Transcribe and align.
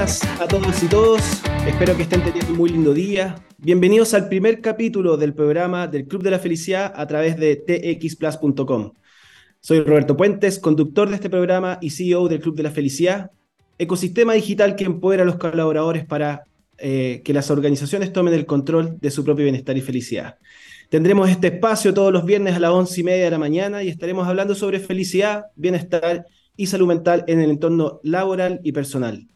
buenas 0.00 0.40
a 0.40 0.48
todos 0.48 0.82
y 0.82 0.86
todos. 0.86 1.20
Espero 1.66 1.94
que 1.94 2.04
estén 2.04 2.24
teniendo 2.24 2.52
un 2.52 2.56
muy 2.56 2.70
lindo 2.70 2.94
día. 2.94 3.44
Bienvenidos 3.58 4.14
al 4.14 4.30
primer 4.30 4.62
capítulo 4.62 5.18
del 5.18 5.34
programa 5.34 5.88
del 5.88 6.06
Club 6.06 6.22
de 6.22 6.30
la 6.30 6.38
Felicidad 6.38 6.90
a 6.96 7.06
través 7.06 7.36
de 7.36 7.56
txplus.com. 7.56 8.92
Soy 9.60 9.80
Roberto 9.80 10.16
Puentes, 10.16 10.58
conductor 10.58 11.10
de 11.10 11.16
este 11.16 11.28
programa 11.28 11.76
y 11.82 11.90
CEO 11.90 12.28
del 12.28 12.40
Club 12.40 12.56
de 12.56 12.62
la 12.62 12.70
Felicidad, 12.70 13.30
ecosistema 13.76 14.32
digital 14.32 14.74
que 14.74 14.84
empodera 14.84 15.22
a 15.22 15.26
los 15.26 15.36
colaboradores 15.36 16.06
para 16.06 16.44
eh, 16.78 17.20
que 17.22 17.34
las 17.34 17.50
organizaciones 17.50 18.10
tomen 18.10 18.32
el 18.32 18.46
control 18.46 18.96
de 19.02 19.10
su 19.10 19.22
propio 19.22 19.44
bienestar 19.44 19.76
y 19.76 19.82
felicidad. 19.82 20.38
Tendremos 20.88 21.28
este 21.28 21.48
espacio 21.48 21.92
todos 21.92 22.10
los 22.10 22.24
viernes 22.24 22.54
a 22.54 22.60
las 22.60 22.70
once 22.70 23.02
y 23.02 23.04
media 23.04 23.24
de 23.24 23.32
la 23.32 23.38
mañana 23.38 23.82
y 23.82 23.88
estaremos 23.88 24.26
hablando 24.26 24.54
sobre 24.54 24.80
felicidad, 24.80 25.44
bienestar 25.56 26.24
y 26.56 26.68
salud 26.68 26.86
mental 26.88 27.24
en 27.26 27.40
el 27.40 27.50
entorno 27.50 28.00
laboral 28.02 28.60
y 28.64 28.72
personal. 28.72 29.26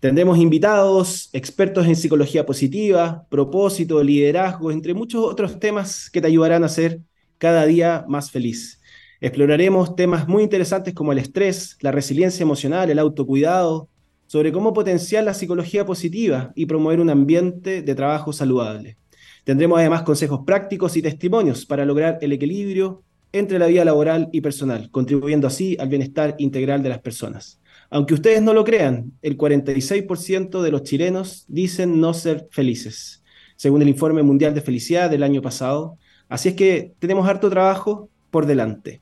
Tendremos 0.00 0.38
invitados, 0.38 1.28
expertos 1.32 1.86
en 1.88 1.96
psicología 1.96 2.46
positiva, 2.46 3.26
propósito, 3.28 4.00
liderazgo, 4.00 4.70
entre 4.70 4.94
muchos 4.94 5.24
otros 5.24 5.58
temas 5.58 6.08
que 6.08 6.20
te 6.20 6.28
ayudarán 6.28 6.62
a 6.62 6.68
ser 6.68 7.00
cada 7.36 7.66
día 7.66 8.04
más 8.06 8.30
feliz. 8.30 8.80
Exploraremos 9.20 9.96
temas 9.96 10.28
muy 10.28 10.44
interesantes 10.44 10.94
como 10.94 11.10
el 11.10 11.18
estrés, 11.18 11.76
la 11.80 11.90
resiliencia 11.90 12.44
emocional, 12.44 12.90
el 12.90 13.00
autocuidado, 13.00 13.88
sobre 14.28 14.52
cómo 14.52 14.72
potenciar 14.72 15.24
la 15.24 15.34
psicología 15.34 15.84
positiva 15.84 16.52
y 16.54 16.66
promover 16.66 17.00
un 17.00 17.10
ambiente 17.10 17.82
de 17.82 17.94
trabajo 17.96 18.32
saludable. 18.32 18.98
Tendremos 19.42 19.80
además 19.80 20.02
consejos 20.02 20.42
prácticos 20.46 20.96
y 20.96 21.02
testimonios 21.02 21.66
para 21.66 21.84
lograr 21.84 22.18
el 22.20 22.32
equilibrio 22.32 23.02
entre 23.32 23.58
la 23.58 23.66
vida 23.66 23.84
laboral 23.84 24.28
y 24.30 24.42
personal, 24.42 24.92
contribuyendo 24.92 25.48
así 25.48 25.76
al 25.80 25.88
bienestar 25.88 26.36
integral 26.38 26.84
de 26.84 26.90
las 26.90 27.00
personas. 27.00 27.60
Aunque 27.90 28.14
ustedes 28.14 28.42
no 28.42 28.52
lo 28.52 28.64
crean, 28.64 29.12
el 29.22 29.38
46% 29.38 30.60
de 30.60 30.70
los 30.70 30.82
chilenos 30.82 31.44
dicen 31.48 32.00
no 32.00 32.12
ser 32.12 32.48
felices, 32.50 33.22
según 33.56 33.80
el 33.80 33.88
Informe 33.88 34.22
Mundial 34.22 34.54
de 34.54 34.60
Felicidad 34.60 35.08
del 35.08 35.22
año 35.22 35.40
pasado. 35.40 35.98
Así 36.28 36.50
es 36.50 36.54
que 36.54 36.92
tenemos 36.98 37.26
harto 37.26 37.48
trabajo 37.48 38.10
por 38.30 38.44
delante. 38.44 39.00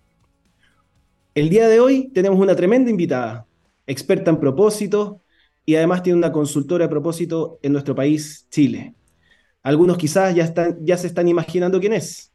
El 1.34 1.48
día 1.48 1.66
de 1.68 1.80
hoy 1.80 2.10
tenemos 2.14 2.38
una 2.38 2.54
tremenda 2.54 2.88
invitada, 2.88 3.46
experta 3.86 4.30
en 4.30 4.38
propósito 4.38 5.20
y 5.64 5.74
además 5.74 6.04
tiene 6.04 6.18
una 6.18 6.32
consultora 6.32 6.84
de 6.84 6.88
propósito 6.88 7.58
en 7.62 7.72
nuestro 7.72 7.94
país, 7.94 8.46
Chile. 8.50 8.94
Algunos 9.64 9.98
quizás 9.98 10.32
ya, 10.32 10.44
están, 10.44 10.78
ya 10.80 10.96
se 10.96 11.08
están 11.08 11.26
imaginando 11.26 11.80
quién 11.80 11.92
es. 11.92 12.32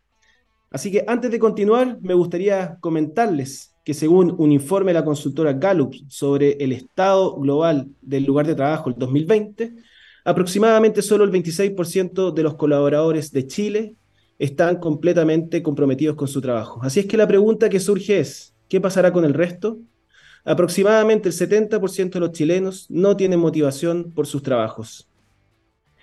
Así 0.69 0.91
que 0.91 1.05
antes 1.07 1.31
de 1.31 1.39
continuar, 1.39 1.97
me 2.01 2.13
gustaría 2.13 2.77
comentarles 2.81 3.70
que 3.83 3.93
según 3.93 4.35
un 4.37 4.51
informe 4.51 4.91
de 4.91 4.99
la 4.99 5.05
consultora 5.05 5.53
Gallup 5.53 5.95
sobre 6.07 6.51
el 6.53 6.71
estado 6.71 7.35
global 7.37 7.87
del 8.01 8.25
lugar 8.25 8.45
de 8.45 8.55
trabajo 8.55 8.89
el 8.89 8.95
2020, 8.95 9.75
aproximadamente 10.23 11.01
solo 11.01 11.23
el 11.23 11.31
26% 11.31 12.31
de 12.31 12.43
los 12.43 12.55
colaboradores 12.55 13.31
de 13.31 13.47
Chile 13.47 13.95
están 14.37 14.77
completamente 14.77 15.61
comprometidos 15.61 16.15
con 16.15 16.27
su 16.27 16.41
trabajo. 16.41 16.79
Así 16.83 16.99
es 16.99 17.05
que 17.05 17.17
la 17.17 17.27
pregunta 17.27 17.69
que 17.69 17.79
surge 17.79 18.19
es, 18.19 18.55
¿qué 18.67 18.81
pasará 18.81 19.11
con 19.11 19.25
el 19.25 19.33
resto? 19.33 19.79
Aproximadamente 20.43 21.29
el 21.29 21.35
70% 21.35 22.11
de 22.11 22.19
los 22.19 22.31
chilenos 22.31 22.87
no 22.89 23.15
tienen 23.15 23.39
motivación 23.39 24.11
por 24.11 24.25
sus 24.25 24.41
trabajos. 24.41 25.07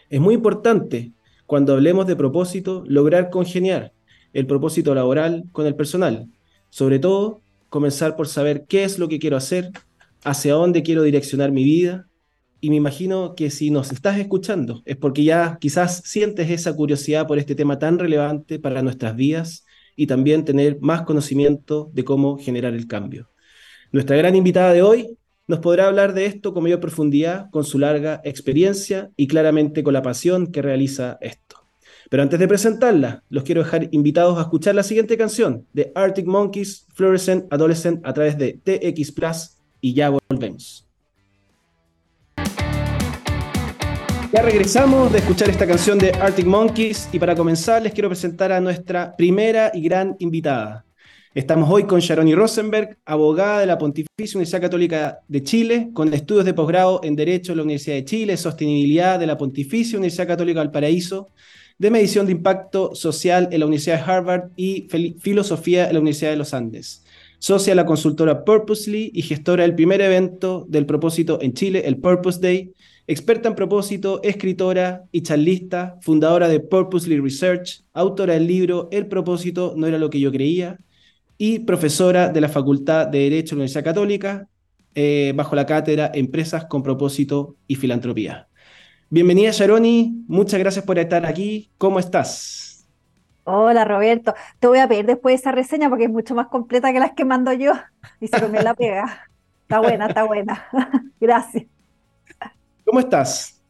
Es 0.08 0.20
muy 0.20 0.34
importante, 0.34 1.12
cuando 1.46 1.74
hablemos 1.74 2.06
de 2.06 2.16
propósito, 2.16 2.84
lograr 2.86 3.30
congeniar 3.30 3.92
el 4.32 4.46
propósito 4.46 4.94
laboral 4.94 5.44
con 5.52 5.66
el 5.66 5.74
personal. 5.74 6.28
Sobre 6.70 6.98
todo, 6.98 7.42
comenzar 7.68 8.16
por 8.16 8.28
saber 8.28 8.64
qué 8.68 8.84
es 8.84 8.98
lo 8.98 9.08
que 9.08 9.18
quiero 9.18 9.36
hacer, 9.36 9.70
hacia 10.24 10.54
dónde 10.54 10.82
quiero 10.82 11.02
direccionar 11.02 11.52
mi 11.52 11.64
vida. 11.64 12.08
Y 12.60 12.70
me 12.70 12.76
imagino 12.76 13.34
que 13.36 13.50
si 13.50 13.70
nos 13.70 13.92
estás 13.92 14.18
escuchando 14.18 14.82
es 14.84 14.96
porque 14.96 15.22
ya 15.22 15.58
quizás 15.60 16.02
sientes 16.04 16.50
esa 16.50 16.74
curiosidad 16.74 17.26
por 17.26 17.38
este 17.38 17.54
tema 17.54 17.78
tan 17.78 17.98
relevante 17.98 18.58
para 18.58 18.82
nuestras 18.82 19.14
vidas 19.14 19.64
y 19.94 20.06
también 20.06 20.44
tener 20.44 20.78
más 20.80 21.02
conocimiento 21.02 21.90
de 21.92 22.04
cómo 22.04 22.38
generar 22.38 22.74
el 22.74 22.86
cambio. 22.86 23.30
Nuestra 23.92 24.16
gran 24.16 24.34
invitada 24.34 24.72
de 24.72 24.82
hoy 24.82 25.18
nos 25.46 25.60
podrá 25.60 25.86
hablar 25.86 26.12
de 26.12 26.26
esto 26.26 26.52
con 26.52 26.62
mayor 26.62 26.78
profundidad, 26.78 27.48
con 27.50 27.64
su 27.64 27.78
larga 27.78 28.20
experiencia 28.22 29.10
y 29.16 29.26
claramente 29.28 29.82
con 29.82 29.94
la 29.94 30.02
pasión 30.02 30.52
que 30.52 30.60
realiza 30.60 31.16
esto. 31.20 31.47
Pero 32.08 32.22
antes 32.22 32.38
de 32.38 32.48
presentarla, 32.48 33.22
los 33.28 33.44
quiero 33.44 33.62
dejar 33.62 33.88
invitados 33.90 34.38
a 34.38 34.42
escuchar 34.42 34.74
la 34.74 34.82
siguiente 34.82 35.18
canción 35.18 35.66
de 35.74 35.92
Arctic 35.94 36.26
Monkeys, 36.26 36.86
Fluorescent 36.94 37.52
Adolescent 37.52 38.00
a 38.06 38.14
través 38.14 38.38
de 38.38 38.54
TX 38.54 39.12
Plus 39.12 39.58
y 39.80 39.92
ya 39.92 40.10
volvemos. 40.10 40.86
Ya 44.32 44.42
regresamos 44.42 45.12
de 45.12 45.18
escuchar 45.18 45.50
esta 45.50 45.66
canción 45.66 45.98
de 45.98 46.12
Arctic 46.12 46.46
Monkeys 46.46 47.08
y 47.12 47.18
para 47.18 47.34
comenzar 47.34 47.82
les 47.82 47.92
quiero 47.92 48.08
presentar 48.08 48.52
a 48.52 48.60
nuestra 48.60 49.14
primera 49.16 49.70
y 49.74 49.82
gran 49.82 50.16
invitada. 50.18 50.86
Estamos 51.34 51.70
hoy 51.70 51.84
con 51.84 52.00
Sharoni 52.00 52.34
Rosenberg, 52.34 52.98
abogada 53.04 53.60
de 53.60 53.66
la 53.66 53.76
Pontificia 53.76 54.38
Universidad 54.38 54.62
Católica 54.62 55.18
de 55.28 55.42
Chile, 55.42 55.90
con 55.92 56.12
estudios 56.12 56.46
de 56.46 56.54
posgrado 56.54 57.00
en 57.04 57.14
Derecho 57.14 57.52
de 57.52 57.56
la 57.56 57.62
Universidad 57.62 57.96
de 57.96 58.04
Chile, 58.06 58.36
Sostenibilidad 58.36 59.18
de 59.18 59.26
la 59.26 59.36
Pontificia 59.36 59.98
Universidad 59.98 60.26
Católica 60.26 60.60
del 60.60 60.70
Paraíso, 60.70 61.28
de 61.78 61.90
Medición 61.90 62.26
de 62.26 62.32
Impacto 62.32 62.94
Social 62.94 63.48
en 63.52 63.60
la 63.60 63.66
Universidad 63.66 64.04
de 64.04 64.12
Harvard 64.12 64.50
y 64.56 64.88
Filosofía 65.20 65.86
en 65.86 65.94
la 65.94 66.00
Universidad 66.00 66.32
de 66.32 66.36
los 66.36 66.52
Andes. 66.52 67.04
Socia 67.38 67.70
de 67.70 67.76
la 67.76 67.86
consultora 67.86 68.44
Purposely 68.44 69.12
y 69.14 69.22
gestora 69.22 69.62
del 69.62 69.76
primer 69.76 70.00
evento 70.00 70.66
del 70.68 70.86
propósito 70.86 71.38
en 71.40 71.54
Chile, 71.54 71.84
el 71.86 71.98
Purpose 71.98 72.40
Day. 72.40 72.72
Experta 73.06 73.48
en 73.48 73.54
propósito, 73.54 74.20
escritora 74.24 75.04
y 75.12 75.22
charlista, 75.22 75.98
fundadora 76.02 76.48
de 76.48 76.60
Purposely 76.60 77.20
Research, 77.20 77.84
autora 77.94 78.34
del 78.34 78.46
libro 78.46 78.88
El 78.90 79.06
propósito 79.06 79.74
no 79.76 79.86
era 79.86 79.98
lo 79.98 80.10
que 80.10 80.20
yo 80.20 80.32
creía 80.32 80.78
y 81.38 81.60
profesora 81.60 82.28
de 82.28 82.40
la 82.40 82.48
Facultad 82.48 83.06
de 83.06 83.20
Derecho 83.20 83.50
de 83.50 83.58
la 83.58 83.60
Universidad 83.60 83.84
Católica 83.84 84.48
eh, 84.96 85.32
bajo 85.36 85.54
la 85.54 85.64
cátedra 85.64 86.10
Empresas 86.12 86.64
con 86.64 86.82
propósito 86.82 87.54
y 87.68 87.76
filantropía. 87.76 88.47
Bienvenida, 89.10 89.52
Sharoni. 89.52 90.22
Muchas 90.28 90.60
gracias 90.60 90.84
por 90.84 90.98
estar 90.98 91.24
aquí. 91.24 91.70
¿Cómo 91.78 91.98
estás? 91.98 92.86
Hola, 93.44 93.86
Roberto. 93.86 94.34
Te 94.60 94.66
voy 94.66 94.80
a 94.80 94.86
pedir 94.86 95.06
después 95.06 95.40
esa 95.40 95.50
reseña 95.50 95.88
porque 95.88 96.04
es 96.04 96.10
mucho 96.10 96.34
más 96.34 96.48
completa 96.48 96.92
que 96.92 97.00
las 97.00 97.12
que 97.12 97.24
mando 97.24 97.50
yo 97.54 97.72
y 98.20 98.28
se 98.28 98.38
comió 98.38 98.60
la 98.60 98.74
pega. 98.74 99.22
Está 99.62 99.80
buena, 99.80 100.08
está 100.08 100.24
buena. 100.24 100.66
Gracias. 101.20 101.64
¿Cómo 102.84 103.00
estás? 103.00 103.62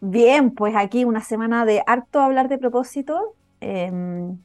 Bien, 0.00 0.52
pues 0.52 0.76
aquí 0.76 1.04
una 1.04 1.22
semana 1.22 1.64
de 1.64 1.82
harto 1.88 2.20
hablar 2.20 2.48
de 2.48 2.58
propósito. 2.58 3.34
Em, 3.60 4.38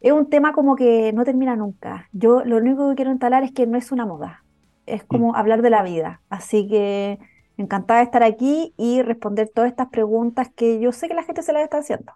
es 0.00 0.12
un 0.12 0.30
tema 0.30 0.54
como 0.54 0.74
que 0.74 1.12
no 1.12 1.22
termina 1.26 1.54
nunca. 1.54 2.08
Yo 2.12 2.46
lo 2.46 2.56
único 2.56 2.88
que 2.88 2.96
quiero 2.96 3.10
instalar 3.10 3.42
es 3.42 3.52
que 3.52 3.66
no 3.66 3.76
es 3.76 3.92
una 3.92 4.06
moda, 4.06 4.42
es 4.86 5.04
como 5.04 5.32
mm. 5.32 5.36
hablar 5.36 5.60
de 5.60 5.68
la 5.68 5.82
vida. 5.82 6.22
Así 6.30 6.66
que 6.66 7.18
Encantada 7.56 8.00
de 8.00 8.04
estar 8.06 8.22
aquí 8.22 8.72
y 8.76 9.02
responder 9.02 9.50
todas 9.54 9.70
estas 9.70 9.88
preguntas 9.88 10.50
que 10.54 10.80
yo 10.80 10.92
sé 10.92 11.08
que 11.08 11.14
la 11.14 11.22
gente 11.22 11.42
se 11.42 11.52
las 11.52 11.62
está 11.62 11.78
haciendo. 11.78 12.12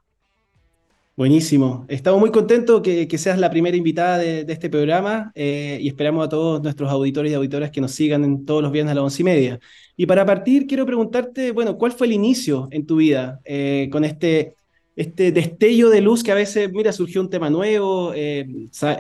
Buenísimo. 1.17 1.87
Estamos 1.89 2.21
muy 2.21 2.31
contentos 2.31 2.83
que, 2.83 3.09
seas 3.17 3.39
la 3.39 3.49
primera 3.49 3.75
invitada 3.75 4.19
de, 4.19 4.45
este 4.49 4.69
programa 4.69 5.33
eh, 5.35 5.79
y 5.81 5.89
esperamos 5.89 6.27
a 6.27 6.29
todos 6.29 6.63
nuestros 6.63 6.91
auditores 6.91 7.33
y 7.33 7.35
auditoras 7.35 7.71
que 7.71 7.81
nos 7.81 7.93
sigan 7.93 8.23
en 8.23 8.45
todos 8.45 8.63
los 8.63 8.71
viernes 8.71 8.93
a 8.93 8.97
las 8.97 9.05
once 9.05 9.23
y 9.23 9.25
media. 9.25 9.59
Y 9.97 10.05
para 10.05 10.27
partir, 10.27 10.67
quiero 10.67 10.85
preguntarte, 10.85 11.53
bueno, 11.53 11.79
¿cuál 11.79 11.93
fue 11.93 12.07
el 12.07 12.13
inicio 12.13 12.69
en 12.71 12.85
tu 12.85 12.97
vida 12.97 13.41
eh, 13.47 13.89
con 13.91 14.05
este, 14.05 14.57
este 14.95 15.33
destello 15.33 15.89
de 15.89 16.03
luz 16.03 16.23
que 16.23 16.33
a 16.33 16.35
veces, 16.35 16.71
mira, 16.71 16.93
surgió 16.93 17.23
un 17.23 17.31
tema 17.31 17.49
nuevo? 17.49 18.13
Eh, 18.15 18.47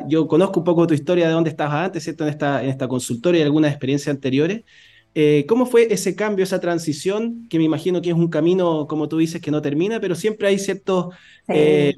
yo 0.08 0.26
conozco 0.26 0.60
un 0.60 0.64
poco 0.64 0.86
tu 0.86 0.94
historia 0.94 1.26
de 1.26 1.34
dónde 1.34 1.50
estabas 1.50 1.84
antes, 1.84 2.02
¿cierto? 2.02 2.24
En 2.24 2.30
esta, 2.30 2.64
en 2.64 2.70
esta 2.70 2.88
consultoria 2.88 3.40
y 3.40 3.44
algunas 3.44 3.72
experiencias 3.72 4.14
anteriores. 4.14 4.62
Eh, 5.18 5.46
¿Cómo 5.48 5.64
fue 5.64 5.90
ese 5.90 6.14
cambio, 6.14 6.42
esa 6.42 6.60
transición? 6.60 7.48
Que 7.48 7.56
me 7.56 7.64
imagino 7.64 8.02
que 8.02 8.10
es 8.10 8.14
un 8.14 8.28
camino, 8.28 8.86
como 8.86 9.08
tú 9.08 9.16
dices, 9.16 9.40
que 9.40 9.50
no 9.50 9.62
termina, 9.62 9.98
pero 9.98 10.14
siempre 10.14 10.46
hay 10.46 10.58
ciertos 10.58 11.14
eh, 11.48 11.94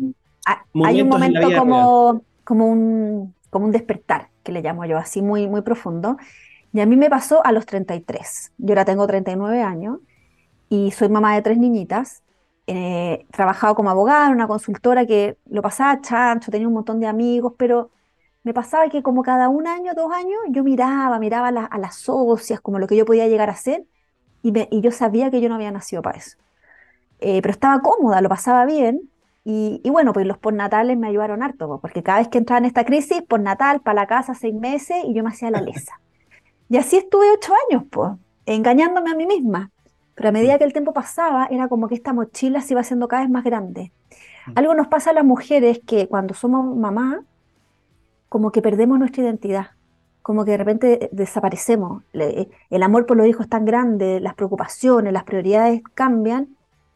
Hay 0.84 1.02
un 1.02 1.08
momento 1.08 1.48
como, 1.58 2.22
como, 2.44 2.66
un, 2.66 3.34
como 3.50 3.66
un 3.66 3.72
despertar, 3.72 4.28
que 4.44 4.52
le 4.52 4.62
llamo 4.62 4.84
yo, 4.84 4.98
así 4.98 5.20
muy, 5.20 5.48
muy 5.48 5.62
profundo. 5.62 6.16
Y 6.72 6.78
a 6.78 6.86
mí 6.86 6.94
me 6.94 7.10
pasó 7.10 7.44
a 7.44 7.50
los 7.50 7.66
33. 7.66 8.52
Yo 8.56 8.68
ahora 8.68 8.84
tengo 8.84 9.04
39 9.04 9.62
años 9.62 9.98
y 10.68 10.92
soy 10.92 11.08
mamá 11.08 11.34
de 11.34 11.42
tres 11.42 11.58
niñitas. 11.58 12.22
He 12.68 13.26
trabajado 13.32 13.74
como 13.74 13.90
abogada 13.90 14.28
en 14.28 14.34
una 14.34 14.46
consultora 14.46 15.06
que 15.06 15.36
lo 15.50 15.60
pasaba 15.60 16.00
chancho, 16.02 16.52
tenía 16.52 16.68
un 16.68 16.74
montón 16.74 17.00
de 17.00 17.08
amigos, 17.08 17.54
pero 17.56 17.90
me 18.48 18.54
pasaba 18.54 18.88
que 18.88 19.02
como 19.02 19.22
cada 19.22 19.50
un 19.50 19.66
año, 19.66 19.92
dos 19.94 20.10
años, 20.10 20.40
yo 20.48 20.64
miraba, 20.64 21.18
miraba 21.18 21.48
a, 21.48 21.78
las 21.78 21.96
socias, 21.96 22.62
como 22.62 22.78
lo 22.78 22.86
que 22.86 22.96
yo 22.96 23.04
podía 23.04 23.28
llegar 23.28 23.50
a 23.50 23.52
hacer, 23.52 23.84
y, 24.42 24.80
yo 24.80 24.90
sabía 24.90 25.30
que 25.30 25.42
yo 25.42 25.50
no 25.50 25.56
había 25.56 25.70
nacido 25.70 26.00
para 26.00 26.16
eso. 26.16 26.38
Eh, 27.20 27.42
pero 27.42 27.52
estaba 27.52 27.82
cómoda, 27.82 28.22
lo 28.22 28.30
pasaba 28.30 28.64
bien, 28.64 29.10
y, 29.44 29.82
bueno, 29.90 30.14
pues 30.14 30.26
los 30.26 30.38
postnatales 30.38 30.96
me 30.96 31.08
ayudaron 31.08 31.42
harto, 31.42 31.78
porque 31.82 32.02
cada 32.02 32.20
vez 32.20 32.28
que 32.28 32.38
entraba 32.38 32.58
en 32.58 32.64
esta 32.64 32.86
crisis, 32.86 33.20
postnatal, 33.20 33.80
para 33.82 33.96
la 33.96 34.06
casa, 34.06 34.34
seis 34.34 34.54
meses, 34.54 34.96
y 35.04 35.12
yo 35.12 35.22
me 35.22 35.28
hacía 35.28 35.50
la 35.50 35.60
lesa. 35.60 36.00
Y 36.70 36.78
así 36.78 36.96
estuve 36.96 37.30
ocho 37.30 37.52
años, 37.68 37.84
pues, 37.90 38.12
engañándome 38.46 39.10
a 39.10 39.14
mí 39.14 39.26
misma. 39.26 39.70
pero 40.14 40.30
a 40.30 40.32
medida 40.32 40.56
que 40.56 40.64
el 40.64 40.72
tiempo 40.72 40.94
pasaba, 40.94 41.48
era 41.50 41.68
como 41.68 41.86
que 41.86 41.94
esta 41.94 42.14
mochila 42.14 42.62
se 42.62 42.72
iba 42.72 42.80
haciendo 42.80 43.08
cada 43.08 43.22
vez 43.22 43.30
más 43.30 43.44
grande. 43.44 43.92
Mm. 44.46 44.52
Algo 44.56 44.74
nos 44.74 44.88
pasa 44.88 45.10
a 45.10 45.12
las 45.12 45.24
mujeres 45.24 45.80
que 45.86 46.08
cuando 46.08 46.32
somos 46.34 46.74
mamá, 46.76 47.22
como 48.28 48.52
que 48.52 48.62
perdemos 48.62 48.98
nuestra 48.98 49.22
identidad, 49.22 49.68
como 50.22 50.44
que 50.44 50.52
de 50.52 50.56
repente 50.58 51.08
desaparecemos. 51.12 52.02
El 52.12 52.82
amor 52.82 53.06
por 53.06 53.16
los 53.16 53.26
hijos 53.26 53.46
es 53.46 53.50
tan 53.50 53.64
grande, 53.64 54.20
las 54.20 54.34
preocupaciones, 54.34 55.12
las 55.12 55.24
prioridades 55.24 55.82
cambian. 55.94 56.48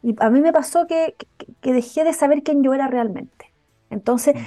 Y 0.03 0.15
a 0.19 0.29
mí 0.29 0.41
me 0.41 0.53
pasó 0.53 0.85
que, 0.85 1.15
que, 1.61 1.73
dejé 1.73 2.03
de 2.03 2.13
saber 2.13 2.43
quién 2.43 2.61
yo 2.61 2.73
era 2.73 2.87
realmente. 2.87 3.51
Entonces, 3.89 4.35
mm. 4.35 4.39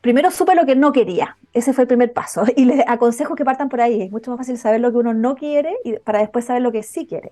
primero 0.00 0.30
supe 0.30 0.54
lo 0.54 0.64
que 0.64 0.74
no 0.74 0.92
quería. 0.92 1.36
Ese 1.52 1.72
fue 1.72 1.82
el 1.82 1.88
primer 1.88 2.12
paso. 2.12 2.44
Y 2.56 2.64
les 2.64 2.82
aconsejo 2.88 3.34
que 3.34 3.44
partan 3.44 3.68
por 3.68 3.80
ahí. 3.80 4.02
Es 4.02 4.10
mucho 4.10 4.30
más 4.30 4.38
fácil 4.38 4.56
saber 4.58 4.80
lo 4.80 4.90
que 4.90 4.98
uno 4.98 5.14
no 5.14 5.36
quiere 5.36 5.76
y 5.84 5.98
para 5.98 6.20
después 6.20 6.46
saber 6.46 6.62
lo 6.62 6.72
que 6.72 6.82
sí 6.82 7.06
quiere. 7.06 7.30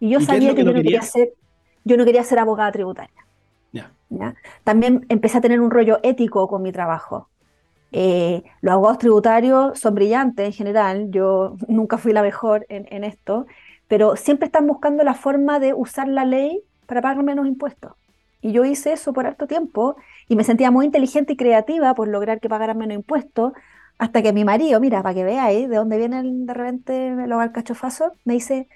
Y 0.00 0.10
yo 0.10 0.20
sabía 0.20 0.54
que, 0.54 0.64
yo, 0.64 0.70
no 0.70 0.74
quería 0.74 1.02
ser, 1.02 1.32
yo 1.84 1.96
no 1.96 2.04
quería 2.04 2.22
ser 2.22 2.38
abogada 2.38 2.70
tributaria. 2.72 3.28
También 4.64 5.04
empecé 5.08 5.38
a 5.38 5.40
tener 5.40 5.60
un 5.60 5.70
rollo 5.70 5.98
ético 6.02 6.48
con 6.48 6.62
mi 6.62 6.72
trabajo. 6.72 7.28
Eh, 7.92 8.42
los 8.60 8.72
abogados 8.72 8.98
tributarios 8.98 9.78
son 9.78 9.94
brillantes 9.94 10.46
en 10.46 10.52
general, 10.52 11.10
yo 11.10 11.56
nunca 11.68 11.98
fui 11.98 12.12
la 12.12 12.22
mejor 12.22 12.66
en, 12.68 13.04
esto, 13.04 13.46
pero 13.88 14.16
siempre 14.16 14.46
están 14.46 14.66
buscando 14.66 15.04
la 15.04 15.14
forma 15.14 15.58
de 15.60 15.74
usar 15.74 16.08
la 16.08 16.24
ley 16.24 16.62
para 16.86 17.02
pagar 17.02 17.22
menos 17.24 17.46
impuestos. 17.46 17.92
Y 18.40 18.52
yo 18.52 18.64
hice 18.64 18.92
eso 18.92 19.12
por 19.12 19.26
harto 19.26 19.46
tiempo 19.46 19.96
y 20.28 20.36
me 20.36 20.44
sentía 20.44 20.70
muy 20.70 20.86
inteligente 20.86 21.32
y 21.32 21.36
creativa 21.36 21.94
por 21.94 22.08
lograr 22.08 22.40
que 22.40 22.48
pagaran 22.48 22.78
menos 22.78 22.96
impuestos, 22.96 23.52
hasta 23.98 24.22
que 24.22 24.32
mi 24.32 24.44
marido, 24.44 24.80
mira, 24.80 25.02
para 25.02 25.14
que 25.14 25.24
veáis 25.24 25.68
de 25.68 25.76
dónde 25.76 25.98
viene 25.98 26.22
de 26.22 26.54
repente 26.54 27.08
el 27.08 27.32
hogar 27.32 27.52
cachofazo, 27.52 28.12
me 28.24 28.34
dice, 28.34 28.68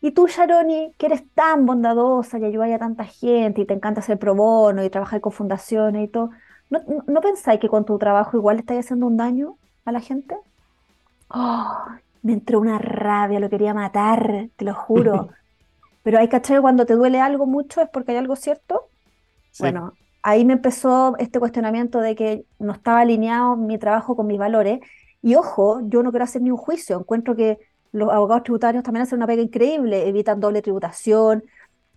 y 0.00 0.12
tú, 0.12 0.26
Sharoni, 0.26 0.94
que 0.98 1.06
eres 1.06 1.28
tan 1.34 1.66
bondadosa 1.66 2.38
y 2.38 2.44
ayudas 2.44 2.70
a 2.72 2.78
tanta 2.78 3.04
gente 3.04 3.60
y 3.60 3.66
te 3.66 3.74
encanta 3.74 4.00
hacer 4.00 4.18
pro 4.18 4.34
bono 4.34 4.82
y 4.82 4.90
trabajar 4.90 5.20
con 5.20 5.32
fundaciones 5.32 6.04
y 6.04 6.08
todo, 6.08 6.30
¿no, 6.70 7.20
pensáis 7.20 7.60
que 7.60 7.68
con 7.68 7.84
tu 7.84 7.98
trabajo 7.98 8.36
igual 8.36 8.58
estáis 8.58 8.86
haciendo 8.86 9.06
un 9.06 9.16
daño 9.16 9.56
a 9.84 9.92
la 9.92 10.00
gente? 10.00 10.36
Oh, 11.28 11.84
me 12.22 12.32
entró 12.32 12.60
una 12.60 12.78
rabia, 12.78 13.40
lo 13.40 13.50
quería 13.50 13.74
matar, 13.74 14.48
te 14.56 14.64
lo 14.64 14.74
juro. 14.74 15.28
Pero 16.02 16.18
hay 16.18 16.28
que 16.28 16.60
cuando 16.60 16.86
te 16.86 16.94
duele 16.94 17.20
algo 17.20 17.46
mucho 17.46 17.82
es 17.82 17.88
porque 17.88 18.12
hay 18.12 18.18
algo 18.18 18.36
cierto. 18.36 18.88
Bueno, 19.58 19.92
ahí 20.22 20.44
me 20.44 20.54
empezó 20.54 21.16
este 21.18 21.38
cuestionamiento 21.38 22.00
de 22.00 22.14
que 22.14 22.44
no 22.58 22.72
estaba 22.72 23.00
alineado 23.00 23.56
mi 23.56 23.78
trabajo 23.78 24.16
con 24.16 24.26
mis 24.26 24.38
valores. 24.38 24.80
Y 25.22 25.34
ojo, 25.34 25.80
yo 25.84 26.02
no 26.02 26.10
quiero 26.10 26.24
hacer 26.24 26.40
ni 26.40 26.50
un 26.50 26.56
juicio, 26.56 26.98
encuentro 26.98 27.36
que 27.36 27.58
los 27.92 28.10
abogados 28.10 28.44
tributarios 28.44 28.82
también 28.82 29.02
hacen 29.02 29.18
una 29.18 29.26
pega 29.26 29.42
increíble, 29.42 30.08
evitan 30.08 30.40
doble 30.40 30.62
tributación, 30.62 31.42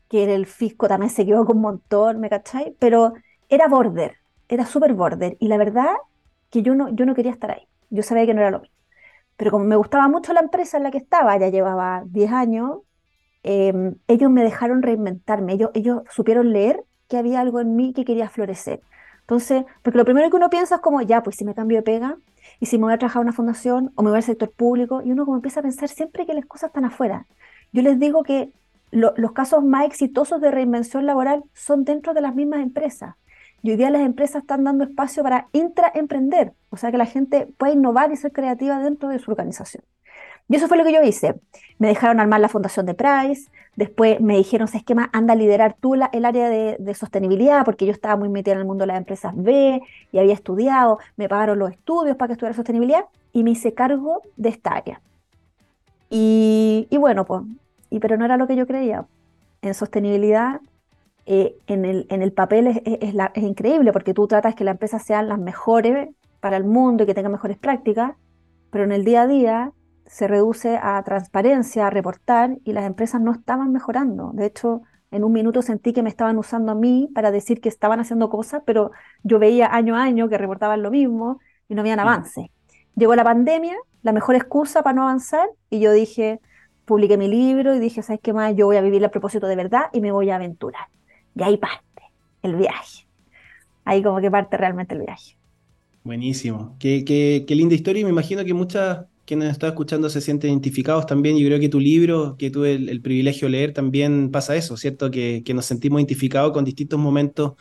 que 0.09 0.33
el 0.33 0.45
fisco 0.45 0.87
también 0.87 1.09
se 1.09 1.25
con 1.25 1.55
un 1.55 1.61
montón, 1.61 2.19
¿me 2.19 2.29
cachai? 2.29 2.75
Pero 2.79 3.13
era 3.47 3.67
border, 3.67 4.17
era 4.49 4.65
súper 4.65 4.93
border, 4.93 5.37
y 5.39 5.47
la 5.47 5.57
verdad 5.57 5.93
que 6.49 6.61
yo 6.61 6.75
no, 6.75 6.89
yo 6.89 7.05
no 7.05 7.15
quería 7.15 7.31
estar 7.31 7.51
ahí, 7.51 7.67
yo 7.89 8.03
sabía 8.03 8.25
que 8.25 8.33
no 8.33 8.41
era 8.41 8.51
lo 8.51 8.61
mío. 8.61 8.71
Pero 9.37 9.51
como 9.51 9.65
me 9.65 9.75
gustaba 9.75 10.07
mucho 10.07 10.33
la 10.33 10.41
empresa 10.41 10.77
en 10.77 10.83
la 10.83 10.91
que 10.91 10.97
estaba, 10.99 11.37
ya 11.37 11.49
llevaba 11.49 12.03
10 12.05 12.31
años, 12.31 12.79
em, 13.43 13.95
ellos 14.07 14.31
me 14.31 14.43
dejaron 14.43 14.81
reinventarme, 14.81 15.53
ellos, 15.53 15.71
ellos 15.73 16.03
supieron 16.09 16.53
leer 16.53 16.83
que 17.09 17.17
había 17.17 17.41
algo 17.41 17.59
en 17.59 17.75
mí 17.75 17.93
que 17.93 18.05
quería 18.05 18.29
florecer. 18.29 18.81
Entonces, 19.21 19.65
porque 19.81 19.97
lo 19.97 20.05
primero 20.05 20.29
que 20.29 20.35
uno 20.35 20.49
piensa 20.49 20.75
es 20.75 20.81
como, 20.81 21.01
ya, 21.01 21.23
pues 21.23 21.37
si 21.37 21.45
me 21.45 21.55
cambio 21.55 21.77
de 21.77 21.83
pega, 21.83 22.17
y 22.59 22.65
si 22.67 22.77
me 22.77 22.85
voy 22.85 22.93
a 22.93 22.97
trabajar 22.97 23.21
en 23.21 23.27
una 23.27 23.33
fundación 23.33 23.91
o 23.95 24.03
me 24.03 24.09
voy 24.09 24.17
al 24.17 24.23
sector 24.23 24.51
público, 24.51 25.01
y 25.03 25.11
uno 25.11 25.25
como 25.25 25.37
empieza 25.37 25.61
a 25.61 25.63
pensar 25.63 25.89
siempre 25.89 26.25
que 26.25 26.33
las 26.33 26.45
cosas 26.45 26.69
están 26.69 26.85
afuera. 26.85 27.25
Yo 27.71 27.81
les 27.81 27.99
digo 27.99 28.23
que 28.23 28.51
los 28.91 29.31
casos 29.31 29.63
más 29.63 29.85
exitosos 29.85 30.39
de 30.39 30.51
reinvención 30.51 31.05
laboral 31.05 31.43
son 31.53 31.83
dentro 31.83 32.13
de 32.13 32.21
las 32.21 32.35
mismas 32.35 32.61
empresas. 32.61 33.15
Y 33.63 33.71
hoy 33.71 33.77
día 33.77 33.89
las 33.89 34.01
empresas 34.01 34.41
están 34.41 34.65
dando 34.65 34.83
espacio 34.83 35.23
para 35.23 35.47
intraemprender, 35.53 36.51
o 36.69 36.75
sea 36.75 36.91
que 36.91 36.97
la 36.97 37.05
gente 37.05 37.47
puede 37.57 37.73
innovar 37.73 38.11
y 38.11 38.17
ser 38.17 38.33
creativa 38.33 38.77
dentro 38.79 39.07
de 39.07 39.19
su 39.19 39.31
organización. 39.31 39.83
Y 40.49 40.57
eso 40.57 40.67
fue 40.67 40.77
lo 40.77 40.83
que 40.83 40.91
yo 40.91 41.01
hice. 41.01 41.39
Me 41.79 41.87
dejaron 41.87 42.19
armar 42.19 42.41
la 42.41 42.49
fundación 42.49 42.85
de 42.85 42.93
Price, 42.93 43.49
después 43.77 44.19
me 44.19 44.35
dijeron, 44.35 44.67
¿sabes 44.67 44.83
qué 44.83 44.95
más? 44.95 45.07
Anda 45.13 45.33
a 45.33 45.37
liderar 45.37 45.77
tú 45.79 45.95
el 45.95 46.25
área 46.25 46.49
de, 46.49 46.93
sostenibilidad, 46.93 47.63
porque 47.63 47.85
yo 47.85 47.93
estaba 47.93 48.17
muy 48.17 48.27
metida 48.27 48.53
en 48.55 48.59
el 48.59 48.65
mundo 48.65 48.83
de 48.83 48.87
las 48.87 48.97
empresas 48.97 49.33
B 49.33 49.81
y 50.11 50.19
había 50.19 50.33
estudiado, 50.33 50.99
me 51.15 51.29
pagaron 51.29 51.57
los 51.57 51.71
estudios 51.71 52.17
para 52.17 52.27
que 52.27 52.33
estudiara 52.33 52.55
sostenibilidad 52.55 53.05
y 53.31 53.43
me 53.43 53.51
hice 53.51 53.73
cargo 53.73 54.21
de 54.35 54.49
esta 54.49 54.71
área. 54.71 55.01
Y, 56.09 56.87
bueno, 56.99 57.25
pues, 57.25 57.41
y, 57.89 57.99
pero 57.99 58.17
no 58.17 58.25
era 58.25 58.37
lo 58.37 58.45
que 58.45 58.55
yo 58.55 58.67
creía. 58.67 59.05
En 59.61 59.73
sostenibilidad, 59.73 60.59
eh, 61.25 61.55
en, 61.67 61.85
el, 61.85 62.05
en, 62.09 62.21
el, 62.21 62.33
papel 62.33 62.67
es, 62.67 62.81
es, 62.85 63.15
es 63.33 63.43
increíble, 63.43 63.93
porque 63.93 64.13
tú 64.13 64.27
tratas 64.27 64.55
que 64.55 64.63
las 64.63 64.73
empresas 64.73 65.03
sean 65.03 65.29
las 65.29 65.39
mejores 65.39 66.09
para 66.39 66.57
el 66.57 66.65
mundo 66.65 67.03
y 67.03 67.07
que 67.07 67.13
tengan 67.13 67.31
mejores 67.31 67.57
prácticas, 67.57 68.15
pero 68.69 68.83
en 68.83 68.91
el 68.91 69.05
día 69.05 69.21
a 69.23 69.27
día 69.27 69.71
se 70.05 70.27
reduce 70.27 70.77
a 70.81 71.01
transparencia, 71.03 71.87
a 71.87 71.89
reportar, 71.89 72.57
y 72.63 72.73
las 72.73 72.85
empresas 72.85 73.21
no 73.21 73.31
estaban 73.31 73.71
mejorando. 73.71 74.31
De 74.33 74.45
hecho, 74.45 74.81
en 75.11 75.23
un 75.23 75.31
minuto 75.31 75.61
sentí 75.61 75.93
que 75.93 76.03
me 76.03 76.09
estaban 76.09 76.37
usando 76.37 76.71
a 76.71 76.75
mí 76.75 77.09
para 77.13 77.31
decir 77.31 77.61
que 77.61 77.69
estaban 77.69 77.99
haciendo 77.99 78.29
cosas, 78.29 78.63
pero 78.65 78.91
yo 79.23 79.39
veía 79.39 79.73
año 79.73 79.95
a 79.95 80.03
año 80.03 80.27
que 80.27 80.37
reportaban 80.37 80.81
lo 80.81 80.91
mismo 80.91 81.39
y 81.69 81.75
no 81.75 81.81
habían 81.81 81.99
avance. 81.99 82.51
Llegó 82.95 83.15
la 83.15 83.23
pandemia, 83.23 83.75
la 84.01 84.11
mejor 84.11 84.35
excusa 84.35 84.83
para 84.83 84.95
no 84.95 85.03
avanzar, 85.03 85.47
y 85.69 85.79
yo 85.79 85.91
dije, 85.91 86.41
publiqué 86.85 87.17
mi 87.17 87.27
libro 87.27 87.75
y 87.75 87.79
dije, 87.79 88.01
¿sabes 88.01 88.21
qué 88.21 88.33
más? 88.33 88.55
Yo 88.55 88.65
voy 88.65 88.77
a 88.77 88.81
vivir 88.81 89.03
el 89.03 89.09
propósito 89.09 89.47
de 89.47 89.55
verdad 89.55 89.85
y 89.93 90.01
me 90.01 90.11
voy 90.11 90.29
a 90.29 90.35
aventurar. 90.35 90.87
Y 91.35 91.43
ahí 91.43 91.57
parte 91.57 91.83
el 92.41 92.55
viaje. 92.55 93.05
Ahí 93.85 94.01
como 94.03 94.21
que 94.21 94.31
parte 94.31 94.57
realmente 94.57 94.95
el 94.95 95.01
viaje. 95.01 95.35
Buenísimo. 96.03 96.75
Qué, 96.79 97.03
qué, 97.05 97.45
qué 97.47 97.55
linda 97.55 97.75
historia 97.75 98.01
y 98.01 98.03
me 98.03 98.09
imagino 98.09 98.43
que 98.43 98.53
muchas 98.53 99.05
quienes 99.25 99.51
están 99.51 99.69
escuchando 99.69 100.09
se 100.09 100.21
sienten 100.21 100.51
identificados 100.51 101.05
también. 101.05 101.37
Yo 101.37 101.47
creo 101.47 101.59
que 101.59 101.69
tu 101.69 101.79
libro, 101.79 102.35
que 102.37 102.49
tuve 102.49 102.73
el, 102.73 103.01
privilegio 103.01 103.47
de 103.47 103.51
leer, 103.51 103.73
también 103.73 104.31
pasa 104.31 104.55
eso, 104.55 104.75
¿cierto? 104.77 105.11
Que, 105.11 105.43
nos 105.53 105.65
sentimos 105.65 105.99
identificados 105.99 106.51
con 106.51 106.65
distintos 106.65 106.99
momentos 106.99 107.53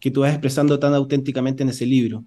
que 0.00 0.10
tú 0.10 0.20
vas 0.20 0.32
expresando 0.32 0.78
tan 0.78 0.94
auténticamente 0.94 1.62
en 1.62 1.70
ese 1.70 1.86
libro. 1.86 2.24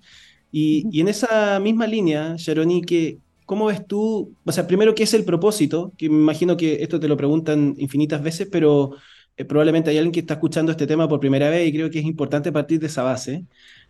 Y, 0.51 0.99
en 0.99 1.07
esa 1.07 1.59
misma 1.59 1.87
línea, 1.87 2.35
Sharoni, 2.37 2.81
que, 2.81 3.19
¿cómo 3.45 3.67
ves 3.67 3.85
tú? 3.87 4.35
O 4.43 4.51
sea, 4.51 4.67
primero, 4.67 4.93
¿qué 4.93 5.03
es 5.03 5.13
el 5.13 5.23
propósito? 5.23 5.93
Que 5.97 6.09
me 6.09 6.17
imagino 6.17 6.57
que 6.57 6.83
esto 6.83 6.99
te 6.99 7.07
lo 7.07 7.15
preguntan 7.15 7.75
infinitas 7.77 8.21
veces, 8.21 8.49
pero 8.51 8.91
eh, 9.37 9.45
probablemente 9.45 9.89
hay 9.89 9.97
alguien 9.97 10.11
que 10.11 10.19
está 10.21 10.35
escuchando 10.35 10.71
este 10.71 10.87
tema 10.87 11.07
por 11.07 11.19
primera 11.19 11.49
vez 11.49 11.67
y 11.67 11.73
creo 11.73 11.89
que 11.89 11.99
es 11.99 12.05
importante 12.05 12.51
partir 12.51 12.79
de 12.79 12.87
esa 12.87 13.03
base. 13.03 13.45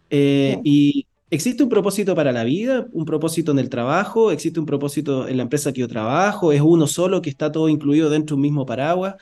Eh, 0.09 0.59
y, 0.63 1.07
¿Existe 1.33 1.63
un 1.63 1.69
propósito 1.69 2.13
para 2.13 2.33
la 2.33 2.43
vida? 2.43 2.87
¿Un 2.91 3.05
propósito 3.05 3.53
en 3.53 3.59
el 3.59 3.69
trabajo? 3.69 4.31
¿Existe 4.31 4.59
un 4.59 4.65
propósito 4.65 5.29
en 5.29 5.37
la 5.37 5.43
empresa 5.43 5.71
que 5.71 5.79
yo 5.79 5.87
trabajo? 5.87 6.51
¿Es 6.51 6.59
uno 6.59 6.87
solo 6.87 7.21
que 7.21 7.29
está 7.29 7.49
todo 7.49 7.69
incluido 7.69 8.09
dentro 8.09 8.35
de 8.35 8.39
un 8.39 8.41
mismo 8.41 8.65
paraguas? 8.65 9.15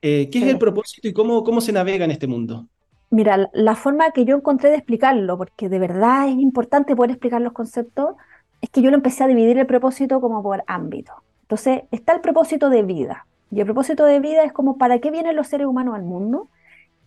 Eh, 0.00 0.28
¿Qué 0.30 0.38
es 0.38 0.44
el 0.44 0.58
propósito 0.58 1.08
y 1.08 1.12
cómo, 1.12 1.42
cómo 1.42 1.60
se 1.60 1.72
navega 1.72 2.04
en 2.04 2.12
este 2.12 2.28
mundo? 2.28 2.68
Mira, 3.10 3.50
la 3.52 3.74
forma 3.74 4.12
que 4.12 4.24
yo 4.24 4.36
encontré 4.36 4.70
de 4.70 4.76
explicarlo, 4.76 5.36
porque 5.36 5.68
de 5.68 5.80
verdad 5.80 6.28
es 6.28 6.36
importante 6.36 6.94
poder 6.94 7.10
explicar 7.10 7.40
los 7.40 7.52
conceptos, 7.52 8.14
es 8.60 8.70
que 8.70 8.80
yo 8.80 8.90
lo 8.90 8.96
empecé 8.96 9.24
a 9.24 9.26
dividir 9.26 9.58
el 9.58 9.66
propósito 9.66 10.20
como 10.20 10.44
por 10.44 10.62
ámbito. 10.68 11.14
Entonces, 11.42 11.82
está 11.90 12.12
el 12.12 12.20
propósito 12.20 12.70
de 12.70 12.84
vida. 12.84 13.26
Y 13.50 13.60
el 13.60 13.66
propósito 13.66 14.04
de 14.04 14.20
vida 14.20 14.44
es 14.44 14.52
como 14.52 14.76
para 14.78 14.98
qué 14.98 15.10
vienen 15.10 15.36
los 15.36 15.48
seres 15.48 15.66
humanos 15.66 15.94
al 15.94 16.02
mundo. 16.02 16.48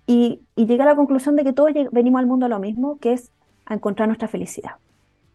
Y, 0.07 0.41
y 0.55 0.65
llegué 0.65 0.83
a 0.83 0.85
la 0.85 0.95
conclusión 0.95 1.35
de 1.35 1.43
que 1.43 1.53
todos 1.53 1.71
venimos 1.91 2.19
al 2.19 2.27
mundo 2.27 2.47
a 2.47 2.49
lo 2.49 2.59
mismo, 2.59 2.97
que 2.99 3.13
es 3.13 3.31
a 3.65 3.75
encontrar 3.75 4.07
nuestra 4.07 4.27
felicidad. 4.27 4.73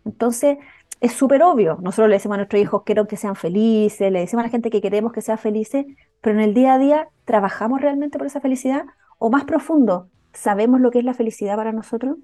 Entonces, 0.05 0.59
es 1.01 1.13
súper 1.13 1.43
obvio. 1.43 1.79
Nosotros 1.83 2.09
le 2.09 2.17
decimos 2.17 2.37
a 2.37 2.39
nuestros 2.39 2.61
hijos, 2.63 2.83
quiero 2.85 3.07
que 3.07 3.17
sean 3.17 3.37
felices, 3.37 4.11
le 4.11 4.21
decimos 4.21 4.43
a 4.43 4.47
la 4.47 4.51
gente 4.51 4.71
que 4.71 4.81
queremos 4.81 5.13
que 5.13 5.21
sea 5.21 5.37
felices, 5.37 5.87
pero 6.21 6.37
en 6.39 6.43
el 6.45 6.55
día 6.55 6.75
a 6.75 6.79
día, 6.79 7.09
¿trabajamos 7.25 7.81
realmente 7.81 8.19
por 8.19 8.27
esa 8.27 8.41
felicidad? 8.41 8.85
O 9.19 9.31
más 9.31 9.45
profundo, 9.45 10.09
¿sabemos 10.33 10.81
lo 10.81 10.91
que 10.91 10.99
es 11.01 11.05
la 11.05 11.15
felicidad 11.15 11.57
para 11.57 11.73
nosotros? 11.73 12.17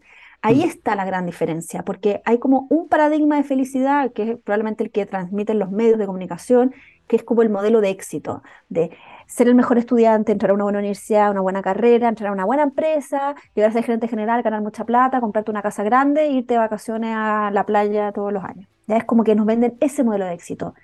Ahí 0.42 0.60
mm. 0.60 0.68
está 0.68 0.94
la 0.94 1.04
gran 1.04 1.26
diferencia, 1.26 1.84
porque 1.84 2.22
hay 2.24 2.38
como 2.38 2.66
un 2.70 2.88
paradigma 2.88 3.36
de 3.36 3.44
felicidad, 3.44 4.12
que 4.12 4.22
es 4.22 4.38
probablemente 4.38 4.84
el 4.84 4.90
que 4.90 5.04
transmiten 5.06 5.58
los 5.58 5.70
medios 5.70 5.98
de 5.98 6.06
comunicación, 6.06 6.74
que 7.06 7.16
es 7.16 7.24
como 7.24 7.42
el 7.42 7.50
modelo 7.50 7.80
de 7.80 7.90
éxito, 7.90 8.42
de 8.68 8.90
ser 9.26 9.48
el 9.48 9.54
mejor 9.54 9.78
estudiante, 9.78 10.32
entrar 10.32 10.52
a 10.52 10.54
una 10.54 10.64
buena 10.64 10.78
universidad, 10.78 11.30
una 11.30 11.40
buena 11.40 11.60
carrera, 11.60 12.08
entrar 12.08 12.30
a 12.30 12.32
una 12.32 12.44
buena 12.44 12.62
empresa, 12.62 13.34
llegar 13.54 13.70
a 13.70 13.72
ser 13.72 13.84
gerente 13.84 14.08
general, 14.08 14.42
ganar 14.42 14.62
mucha 14.62 14.84
plata, 14.84 15.20
comprarte 15.20 15.50
una 15.50 15.60
casa 15.60 15.82
grande 15.82 16.22
e 16.22 16.32
irte 16.32 16.54
de 16.54 16.58
vacaciones 16.58 17.12
a 17.14 17.50
la 17.52 17.66
playa 17.66 18.12
todos 18.12 18.32
los 18.32 18.44
años. 18.44 18.68
Ya 18.86 18.96
es 18.96 19.04
como 19.04 19.24
que 19.24 19.34
nos 19.34 19.44
venden 19.44 19.76
ese 19.80 20.04
modelo 20.04 20.24
de 20.24 20.34
éxito. 20.34 20.74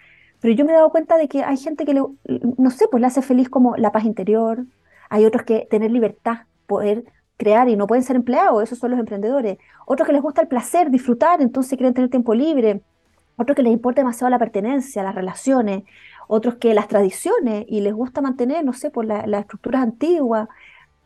Pero 0.41 0.53
yo 0.55 0.65
me 0.65 0.73
he 0.73 0.75
dado 0.75 0.91
cuenta 0.91 1.17
de 1.17 1.29
que 1.29 1.45
hay 1.45 1.57
gente 1.57 1.85
que, 1.85 1.95
le, 1.95 2.03
no 2.59 2.71
sé, 2.71 2.89
pues 2.89 3.01
le 3.01 3.07
hace 3.07 3.23
feliz 3.23 3.49
como 3.49 3.77
la 3.77 3.93
paz 3.93 4.05
interior, 4.05 4.65
hay 5.09 5.25
otros 5.25 5.45
que 5.45 5.67
tener 5.71 5.91
libertad, 5.91 6.41
poder 6.67 7.05
crear 7.37 7.69
y 7.69 7.76
no 7.76 7.87
pueden 7.87 8.05
ser 8.05 8.16
empleados, 8.16 8.62
esos 8.62 8.78
son 8.78 8.90
los 8.90 9.00
emprendedores. 9.00 9.59
Otros 9.87 10.07
que 10.07 10.12
les 10.12 10.23
gusta 10.23 10.43
el 10.43 10.49
placer, 10.49 10.90
disfrutar, 10.90 11.40
entonces 11.43 11.76
quieren 11.76 11.95
tener 11.95 12.11
tiempo 12.11 12.35
libre. 12.35 12.83
Otros 13.37 13.55
que 13.55 13.62
les 13.62 13.73
importa 13.73 14.00
demasiado 14.00 14.31
la 14.31 14.38
pertenencia, 14.38 15.02
las 15.02 15.14
relaciones 15.14 15.85
otros 16.28 16.57
que 16.57 16.75
las 16.75 16.88
tradiciones 16.88 17.64
y 17.69 17.81
les 17.81 17.95
gusta 17.95 18.21
mantener, 18.21 18.64
no 18.64 18.73
sé, 18.73 18.90
por 18.90 19.05
las 19.05 19.26
estructuras 19.40 19.83
antiguas. 19.83 20.49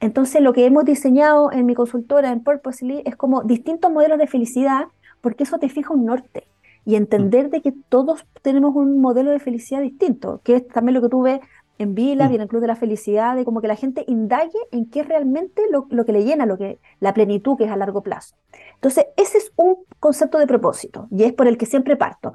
Entonces, 0.00 0.40
lo 0.40 0.52
que 0.52 0.64
hemos 0.64 0.84
diseñado 0.84 1.52
en 1.52 1.66
mi 1.66 1.74
consultora, 1.74 2.30
en 2.30 2.42
Purposely, 2.42 3.02
es 3.04 3.16
como 3.16 3.42
distintos 3.42 3.90
modelos 3.90 4.18
de 4.18 4.26
felicidad, 4.26 4.86
porque 5.20 5.44
eso 5.44 5.58
te 5.58 5.68
fija 5.68 5.92
un 5.92 6.06
norte 6.06 6.46
y 6.86 6.94
entender 6.94 7.50
de 7.50 7.60
que 7.60 7.72
todos 7.90 8.24
tenemos 8.40 8.74
un 8.74 9.00
modelo 9.00 9.30
de 9.30 9.38
felicidad 9.38 9.82
distinto, 9.82 10.40
que 10.42 10.56
es 10.56 10.68
también 10.68 10.94
lo 10.94 11.02
que 11.02 11.10
tú 11.10 11.22
ves 11.22 11.40
en 11.80 11.94
Vila 11.94 12.28
y 12.30 12.34
en 12.34 12.42
el 12.42 12.48
Club 12.48 12.60
de 12.60 12.66
la 12.66 12.76
Felicidad, 12.76 13.34
de 13.34 13.46
como 13.46 13.62
que 13.62 13.66
la 13.66 13.74
gente 13.74 14.04
indague 14.06 14.58
en 14.70 14.90
qué 14.90 15.00
es 15.00 15.08
realmente 15.08 15.62
lo, 15.70 15.86
lo, 15.88 16.04
que 16.04 16.12
le 16.12 16.24
llena, 16.24 16.44
lo 16.44 16.58
que, 16.58 16.78
la 17.00 17.14
plenitud 17.14 17.56
que 17.56 17.64
es 17.64 17.70
a 17.70 17.76
largo 17.76 18.02
plazo. 18.02 18.36
Entonces, 18.74 19.06
ese 19.16 19.38
es 19.38 19.50
un 19.56 19.76
concepto 19.98 20.38
de 20.38 20.46
propósito 20.46 21.08
y 21.10 21.24
es 21.24 21.32
por 21.32 21.48
el 21.48 21.56
que 21.56 21.64
siempre 21.64 21.96
parto. 21.96 22.34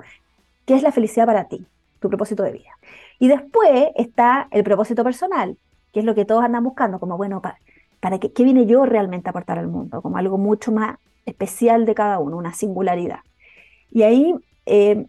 ¿Qué 0.65 0.73
es 0.73 0.81
la 0.81 0.91
felicidad 0.91 1.27
para 1.27 1.47
ti? 1.47 1.63
Tu 1.99 2.09
propósito 2.09 2.41
de 2.41 2.53
vida. 2.53 2.71
Y 3.19 3.27
después 3.27 3.89
está 3.95 4.47
el 4.49 4.63
propósito 4.63 5.03
personal, 5.03 5.57
que 5.93 5.99
es 5.99 6.05
lo 6.05 6.15
que 6.15 6.25
todos 6.25 6.43
andan 6.43 6.63
buscando, 6.63 6.99
como, 6.99 7.15
bueno, 7.15 7.39
para, 7.39 7.59
para 7.99 8.17
qué, 8.17 8.31
qué 8.31 8.43
vine 8.43 8.65
yo 8.65 8.87
realmente 8.87 9.29
a 9.29 9.31
aportar 9.31 9.59
al 9.59 9.67
mundo, 9.67 10.01
como 10.01 10.17
algo 10.17 10.39
mucho 10.39 10.71
más 10.71 10.97
especial 11.27 11.85
de 11.85 11.93
cada 11.93 12.17
uno, 12.17 12.35
una 12.35 12.53
singularidad. 12.53 13.19
Y 13.91 14.01
ahí 14.01 14.33
eh, 14.65 15.05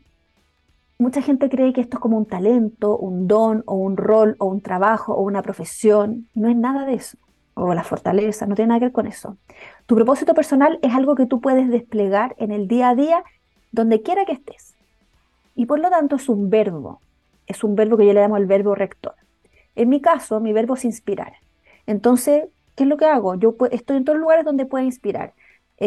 mucha 0.98 1.22
gente 1.22 1.48
cree 1.48 1.72
que 1.72 1.80
esto 1.80 1.96
es 1.96 2.00
como 2.00 2.16
un 2.16 2.26
talento, 2.26 2.96
un 2.96 3.28
don 3.28 3.62
o 3.66 3.74
un 3.74 3.96
rol 3.96 4.36
o 4.38 4.46
un 4.46 4.60
trabajo 4.60 5.14
o 5.14 5.22
una 5.22 5.42
profesión. 5.42 6.28
No 6.34 6.48
es 6.48 6.56
nada 6.56 6.86
de 6.86 6.94
eso. 6.94 7.18
O 7.54 7.72
la 7.74 7.84
fortaleza, 7.84 8.46
no 8.46 8.54
tiene 8.54 8.68
nada 8.68 8.80
que 8.80 8.86
ver 8.86 8.92
con 8.92 9.06
eso. 9.06 9.36
Tu 9.86 9.94
propósito 9.94 10.34
personal 10.34 10.78
es 10.82 10.94
algo 10.94 11.14
que 11.14 11.26
tú 11.26 11.40
puedes 11.40 11.68
desplegar 11.68 12.34
en 12.38 12.50
el 12.52 12.68
día 12.68 12.90
a 12.90 12.94
día, 12.94 13.24
donde 13.72 14.02
quiera 14.02 14.24
que 14.24 14.32
estés. 14.32 14.74
Y 15.54 15.66
por 15.66 15.78
lo 15.78 15.88
tanto 15.88 16.16
es 16.16 16.28
un 16.28 16.50
verbo. 16.50 17.00
Es 17.46 17.64
un 17.64 17.74
verbo 17.74 17.96
que 17.96 18.06
yo 18.06 18.12
le 18.12 18.20
llamo 18.20 18.36
el 18.36 18.46
verbo 18.46 18.74
rector. 18.74 19.14
En 19.74 19.88
mi 19.88 20.00
caso, 20.00 20.40
mi 20.40 20.52
verbo 20.52 20.74
es 20.74 20.84
inspirar. 20.84 21.34
Entonces, 21.86 22.44
¿qué 22.74 22.84
es 22.84 22.88
lo 22.88 22.96
que 22.96 23.06
hago? 23.06 23.36
Yo 23.36 23.56
estoy 23.70 23.98
en 23.98 24.04
todos 24.04 24.16
los 24.16 24.22
lugares 24.22 24.44
donde 24.44 24.66
puedo 24.66 24.84
inspirar 24.84 25.32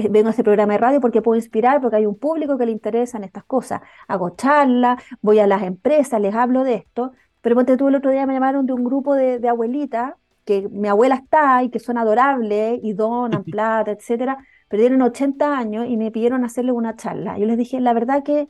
vengo 0.10 0.28
a 0.28 0.32
este 0.32 0.44
programa 0.44 0.74
de 0.74 0.80
radio 0.80 1.02
porque 1.02 1.22
puedo 1.22 1.36
inspirar, 1.38 1.82
porque 1.82 1.98
hay 1.98 2.06
un 2.06 2.18
público 2.18 2.58
que 2.58 2.66
le 2.66 2.72
interesan 2.72 3.24
estas 3.24 3.44
cosas. 3.44 3.82
Hago 4.08 4.32
charlas, 4.32 5.04
voy 5.22 5.40
a 5.40 5.48
las 5.48 5.64
empresas, 5.64 6.22
les 6.22 6.36
hablo 6.36 6.64
de 6.64 6.76
esto. 6.76 7.14
Pero 7.42 7.56
ponte 7.56 7.78
tú 7.78 7.88
el 7.88 7.96
otro 7.96 8.12
día 8.12 8.26
me 8.26 8.34
llamaron 8.34 8.66
de 8.66 8.74
un 8.74 8.84
grupo 8.84 9.16
de, 9.16 9.40
de 9.40 9.50
abuelitas, 9.50 10.14
que 10.46 10.68
mi 10.70 10.88
abuela 10.88 11.16
está 11.16 11.64
y 11.64 11.70
que 11.70 11.80
son 11.80 11.98
adorables 11.98 12.80
y 12.84 12.94
donan 12.94 13.44
plata, 13.46 13.92
etcétera, 13.92 14.38
pero 14.68 14.82
tienen 14.82 15.02
80 15.02 15.58
años 15.58 15.88
y 15.88 15.98
me 15.98 16.12
pidieron 16.12 16.44
hacerle 16.46 16.72
una 16.72 16.96
charla. 16.96 17.38
Yo 17.38 17.46
les 17.46 17.58
dije, 17.58 17.80
la 17.80 17.94
verdad 17.94 18.24
que 18.24 18.48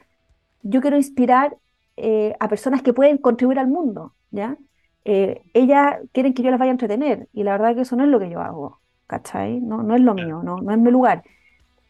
yo 0.61 0.81
quiero 0.81 0.97
inspirar 0.97 1.57
eh, 1.97 2.35
a 2.39 2.47
personas 2.49 2.81
que 2.81 2.93
pueden 2.93 3.17
contribuir 3.17 3.59
al 3.59 3.67
mundo, 3.67 4.15
¿ya? 4.31 4.57
Eh, 5.05 5.41
ellas 5.53 5.97
quieren 6.11 6.33
que 6.33 6.43
yo 6.43 6.51
las 6.51 6.59
vaya 6.59 6.71
a 6.71 6.73
entretener 6.73 7.27
y 7.33 7.43
la 7.43 7.53
verdad 7.53 7.75
que 7.75 7.81
eso 7.81 7.95
no 7.95 8.03
es 8.03 8.09
lo 8.09 8.19
que 8.19 8.29
yo 8.29 8.41
hago. 8.41 8.81
¿Cachai? 9.09 9.59
No, 9.59 9.83
no 9.83 9.95
es 9.95 10.01
lo 10.01 10.13
mío, 10.13 10.41
no, 10.43 10.57
no 10.57 10.71
es 10.71 10.77
mi 10.77 10.91
lugar. 10.91 11.23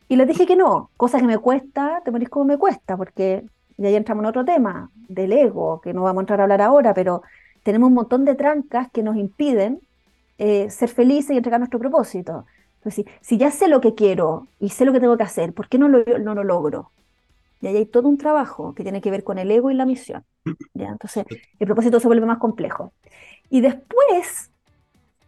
Y 0.07 0.15
les 0.15 0.27
dije 0.27 0.47
que 0.47 0.55
no, 0.55 0.89
cosa 0.97 1.19
que 1.19 1.27
me 1.27 1.37
cuesta, 1.37 2.01
te 2.03 2.11
morís 2.11 2.29
como 2.29 2.45
me 2.45 2.57
cuesta, 2.57 2.97
porque 2.97 3.45
y 3.79 3.85
ahí 3.85 3.95
entramos 3.95 4.23
en 4.23 4.29
otro 4.29 4.43
tema, 4.43 4.91
del 5.07 5.31
ego, 5.31 5.79
que 5.79 5.93
no 5.93 6.03
vamos 6.03 6.19
a 6.19 6.23
entrar 6.23 6.41
a 6.41 6.43
hablar 6.43 6.61
ahora, 6.61 6.93
pero 6.93 7.21
tenemos 7.63 7.87
un 7.87 7.93
montón 7.93 8.25
de 8.25 8.35
trancas 8.35 8.91
que 8.91 9.03
nos 9.03 9.15
impiden 9.15 9.79
eh, 10.37 10.69
ser 10.69 10.89
felices 10.89 11.31
y 11.31 11.37
entregar 11.37 11.61
nuestro 11.61 11.79
propósito. 11.79 12.45
Entonces, 12.75 13.05
si, 13.21 13.37
ya 13.37 13.51
sé 13.51 13.69
lo 13.69 13.79
que 13.79 13.95
quiero 13.95 14.47
y 14.59 14.69
sé 14.69 14.83
lo 14.83 14.91
que 14.91 14.99
tengo 14.99 15.15
que 15.15 15.23
hacer, 15.23 15.53
¿por 15.53 15.69
qué 15.69 15.77
no 15.77 15.87
lo, 15.87 16.03
no 16.19 16.35
lo 16.35 16.43
logro? 16.43 16.91
Y 17.61 17.67
ahí 17.67 17.77
hay 17.77 17.85
todo 17.85 18.09
un 18.09 18.17
trabajo 18.17 18.73
que 18.73 18.83
tiene 18.83 18.99
que 18.99 19.11
ver 19.11 19.23
con 19.23 19.37
el 19.37 19.49
ego 19.49 19.71
y 19.71 19.75
la 19.75 19.85
misión. 19.85 20.25
¿ya? 20.73 20.89
Entonces, 20.89 21.25
el 21.57 21.65
propósito 21.65 22.01
se 22.01 22.07
vuelve 22.07 22.25
más 22.25 22.37
complejo. 22.37 22.91
Y 23.49 23.61
después 23.61 24.51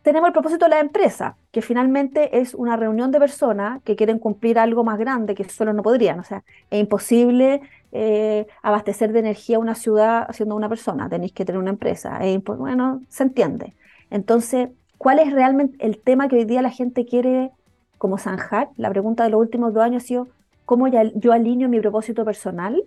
tenemos 0.03 0.27
el 0.27 0.33
propósito 0.33 0.65
de 0.65 0.69
la 0.69 0.79
empresa, 0.79 1.35
que 1.51 1.61
finalmente 1.61 2.39
es 2.39 2.55
una 2.55 2.75
reunión 2.75 3.11
de 3.11 3.19
personas 3.19 3.81
que 3.83 3.95
quieren 3.95 4.19
cumplir 4.19 4.57
algo 4.57 4.83
más 4.83 4.97
grande 4.97 5.35
que 5.35 5.47
solo 5.47 5.73
no 5.73 5.83
podrían. 5.83 6.19
O 6.19 6.23
sea, 6.23 6.43
es 6.69 6.79
imposible 6.79 7.61
eh, 7.91 8.47
abastecer 8.63 9.11
de 9.11 9.19
energía 9.19 9.59
una 9.59 9.75
ciudad 9.75 10.27
siendo 10.31 10.55
una 10.55 10.69
persona, 10.69 11.07
tenéis 11.09 11.33
que 11.33 11.45
tener 11.45 11.59
una 11.59 11.71
empresa. 11.71 12.19
bueno, 12.57 13.01
se 13.09 13.23
entiende. 13.23 13.75
Entonces, 14.09 14.69
¿cuál 14.97 15.19
es 15.19 15.31
realmente 15.31 15.85
el 15.85 15.99
tema 15.99 16.27
que 16.27 16.37
hoy 16.37 16.45
día 16.45 16.61
la 16.61 16.71
gente 16.71 17.05
quiere 17.05 17.51
como 17.97 18.17
zanjar? 18.17 18.69
La 18.77 18.89
pregunta 18.89 19.23
de 19.23 19.29
los 19.29 19.39
últimos 19.39 19.73
dos 19.73 19.83
años 19.83 20.03
ha 20.03 20.07
sido, 20.07 20.27
¿cómo 20.65 20.87
yo 20.87 21.31
alineo 21.31 21.69
mi 21.69 21.79
propósito 21.79 22.25
personal 22.25 22.83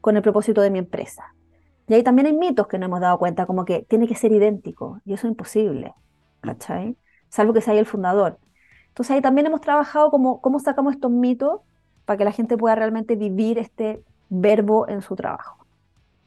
con 0.00 0.16
el 0.16 0.22
propósito 0.22 0.62
de 0.62 0.70
mi 0.70 0.78
empresa? 0.78 1.34
Y 1.88 1.94
ahí 1.94 2.02
también 2.02 2.26
hay 2.26 2.32
mitos 2.32 2.66
que 2.66 2.78
no 2.78 2.86
hemos 2.86 3.00
dado 3.00 3.18
cuenta, 3.18 3.46
como 3.46 3.64
que 3.64 3.84
tiene 3.88 4.08
que 4.08 4.16
ser 4.16 4.32
idéntico, 4.32 5.00
y 5.04 5.12
eso 5.12 5.26
es 5.26 5.32
imposible. 5.32 5.94
¿Cachai? 6.46 6.96
Salvo 7.28 7.52
que 7.52 7.60
sea 7.60 7.74
el 7.74 7.86
fundador. 7.86 8.38
Entonces 8.88 9.14
ahí 9.14 9.20
también 9.20 9.46
hemos 9.46 9.60
trabajado 9.60 10.10
como 10.10 10.40
cómo 10.40 10.58
sacamos 10.58 10.94
estos 10.94 11.10
mitos 11.10 11.60
para 12.06 12.16
que 12.16 12.24
la 12.24 12.32
gente 12.32 12.56
pueda 12.56 12.74
realmente 12.74 13.16
vivir 13.16 13.58
este 13.58 14.00
verbo 14.30 14.88
en 14.88 15.02
su 15.02 15.14
trabajo. 15.16 15.66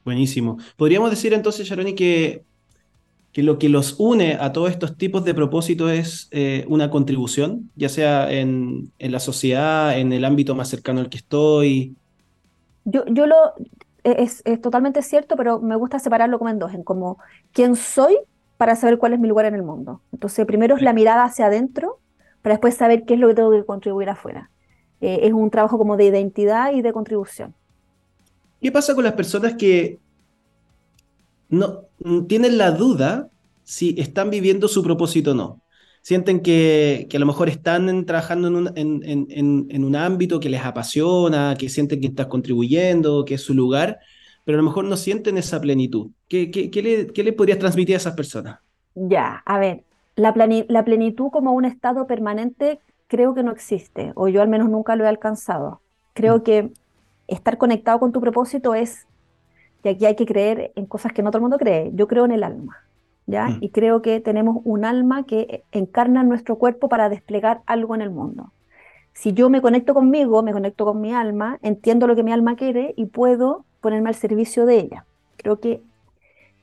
Buenísimo. 0.06 0.58
Podríamos 0.78 1.10
decir 1.10 1.34
entonces, 1.34 1.68
Sharoni, 1.68 1.96
que, 1.96 2.44
que 3.32 3.44
lo 3.44 3.58
que 3.58 3.70
los 3.70 4.00
une 4.00 4.38
a 4.40 4.52
todos 4.54 4.70
estos 4.70 4.98
tipos 4.98 5.24
de 5.24 5.34
propósitos 5.34 5.92
es 5.92 6.28
eh, 6.32 6.66
una 6.68 6.90
contribución, 6.90 7.72
ya 7.76 7.90
sea 7.90 8.32
en, 8.32 8.92
en, 9.00 9.12
la 9.12 9.20
sociedad, 9.20 9.98
en 9.98 10.14
el 10.14 10.26
ámbito 10.26 10.56
más 10.56 10.70
cercano 10.70 11.00
al 11.00 11.10
que 11.10 11.18
estoy. 11.18 11.96
Yo, 12.86 13.04
yo 13.08 13.26
lo, 13.26 13.36
es, 14.04 14.42
es, 14.46 14.62
totalmente 14.62 15.02
cierto, 15.02 15.36
pero 15.36 15.60
me 15.60 15.76
gusta 15.76 16.00
separarlo 16.00 16.38
como 16.38 16.50
en 16.50 16.60
dos, 16.60 16.74
en 16.74 16.84
como 16.84 17.18
quién 17.52 17.76
soy 17.76 18.18
para 18.60 18.76
saber 18.76 18.98
cuál 18.98 19.14
es 19.14 19.20
mi 19.22 19.30
lugar 19.30 19.46
en 19.46 19.56
el 19.56 19.64
mundo. 19.64 20.02
Entonces, 20.12 20.46
primero 20.46 20.76
es 20.76 20.82
la 20.82 20.92
mirada 20.92 21.24
hacia 21.24 21.46
adentro, 21.46 22.02
para 22.42 22.56
después 22.56 22.76
saber 22.76 23.06
qué 23.06 23.14
es 23.14 23.20
lo 23.22 23.30
que 23.30 23.36
tengo 23.36 23.52
que 23.52 23.64
contribuir 23.64 24.10
afuera. 24.10 24.52
Eh, 25.00 25.22
es 25.24 25.32
un 25.32 25.50
trabajo 25.50 25.78
como 25.78 25.96
de 25.96 26.08
identidad 26.08 26.74
y 26.74 26.82
de 26.82 26.92
contribución. 26.92 27.56
¿Qué 28.62 28.70
pasa 28.70 28.94
con 28.96 29.06
las 29.06 29.14
personas 29.14 29.54
que 29.54 30.00
no 31.48 31.86
tienen 32.28 32.58
la 32.58 32.72
duda 32.72 33.30
si 33.64 33.96
están 33.98 34.30
viviendo 34.30 34.68
su 34.68 34.84
propósito 34.84 35.32
o 35.32 35.36
no? 35.36 35.62
Sienten 36.02 36.42
que, 36.42 37.08
a 37.14 37.18
lo 37.18 37.26
mejor 37.26 37.48
están 37.48 38.06
trabajando 38.06 38.50
en 38.50 38.56
un, 38.58 38.74
en 38.76 39.84
un 39.86 39.96
ámbito 39.96 40.42
que 40.42 40.50
les 40.50 40.66
apasiona, 40.66 41.56
que 41.58 41.70
sienten 41.70 42.02
que 42.02 42.08
están 42.08 42.28
contribuyendo, 42.28 43.24
que 43.24 43.36
es 43.36 43.42
su 43.42 43.54
lugar, 43.54 44.00
pero 44.50 44.58
a 44.58 44.64
lo 44.64 44.68
mejor 44.68 44.86
no 44.86 44.98
sienten 44.98 45.38
esa 45.38 45.62
plenitud. 45.62 46.10
¿Qué, 46.28 46.50
qué, 46.50 47.22
le, 47.24 47.34
podrías 47.34 47.60
transmitir 47.60 47.94
a 47.94 47.98
esas 47.98 48.16
personas? 48.16 48.58
Ya, 48.96 49.44
a 49.46 49.60
ver, 49.60 49.84
la, 50.16 50.34
la 50.68 50.84
plenitud 50.84 51.30
como 51.30 51.52
un 51.52 51.66
estado 51.66 52.08
permanente 52.08 52.80
creo 53.06 53.36
que 53.36 53.44
no 53.44 53.52
existe, 53.52 54.12
o 54.16 54.28
yo 54.28 54.42
al 54.42 54.48
menos 54.48 54.68
nunca 54.68 54.96
lo 54.96 55.04
he 55.04 55.08
alcanzado. 55.08 55.82
Creo 56.14 56.38
mm. 56.38 56.42
que 56.42 56.72
estar 57.28 57.60
conectado 57.60 58.00
con 58.00 58.12
tu 58.12 58.22
propósito 58.22 58.74
es, 58.74 59.06
y 59.84 59.90
aquí 59.90 60.08
hay 60.08 60.16
que 60.16 60.26
creer 60.26 60.72
en 60.76 60.88
cosas 60.88 61.14
que 61.14 61.22
no 61.22 61.30
todo 61.30 61.38
el 61.38 61.44
mundo 61.44 61.60
cree, 61.60 61.92
yo 61.94 62.08
creo 62.08 62.26
en 62.26 62.32
el 62.32 62.44
alma, 62.44 62.78
¿ya? 63.28 63.50
Mm. 63.50 63.58
Y 63.62 63.70
creo 63.70 64.02
que 64.02 64.20
tenemos 64.20 64.64
un 64.64 64.84
alma 64.84 65.28
que 65.28 65.64
encarna 65.72 66.22
en 66.22 66.28
nuestro 66.28 66.58
cuerpo 66.58 66.90
para 66.90 67.08
desplegar 67.08 67.62
algo 67.68 67.94
en 67.94 68.02
el 68.02 68.10
mundo. 68.10 68.52
Si 69.20 69.34
yo 69.34 69.50
me 69.50 69.62
conecto 69.62 69.94
conmigo, 69.94 70.42
me 70.44 70.54
conecto 70.54 70.86
con 70.86 71.02
mi 71.02 71.14
alma, 71.14 71.60
entiendo 71.62 72.08
lo 72.08 72.16
que 72.16 72.24
mi 72.24 72.32
alma 72.32 72.56
quiere 72.56 72.94
y 72.96 73.08
puedo 73.08 73.66
ponerme 73.82 74.08
al 74.08 74.16
servicio 74.16 74.66
de 74.66 74.80
ella. 74.80 75.06
Creo 75.36 75.60
que 75.60 75.82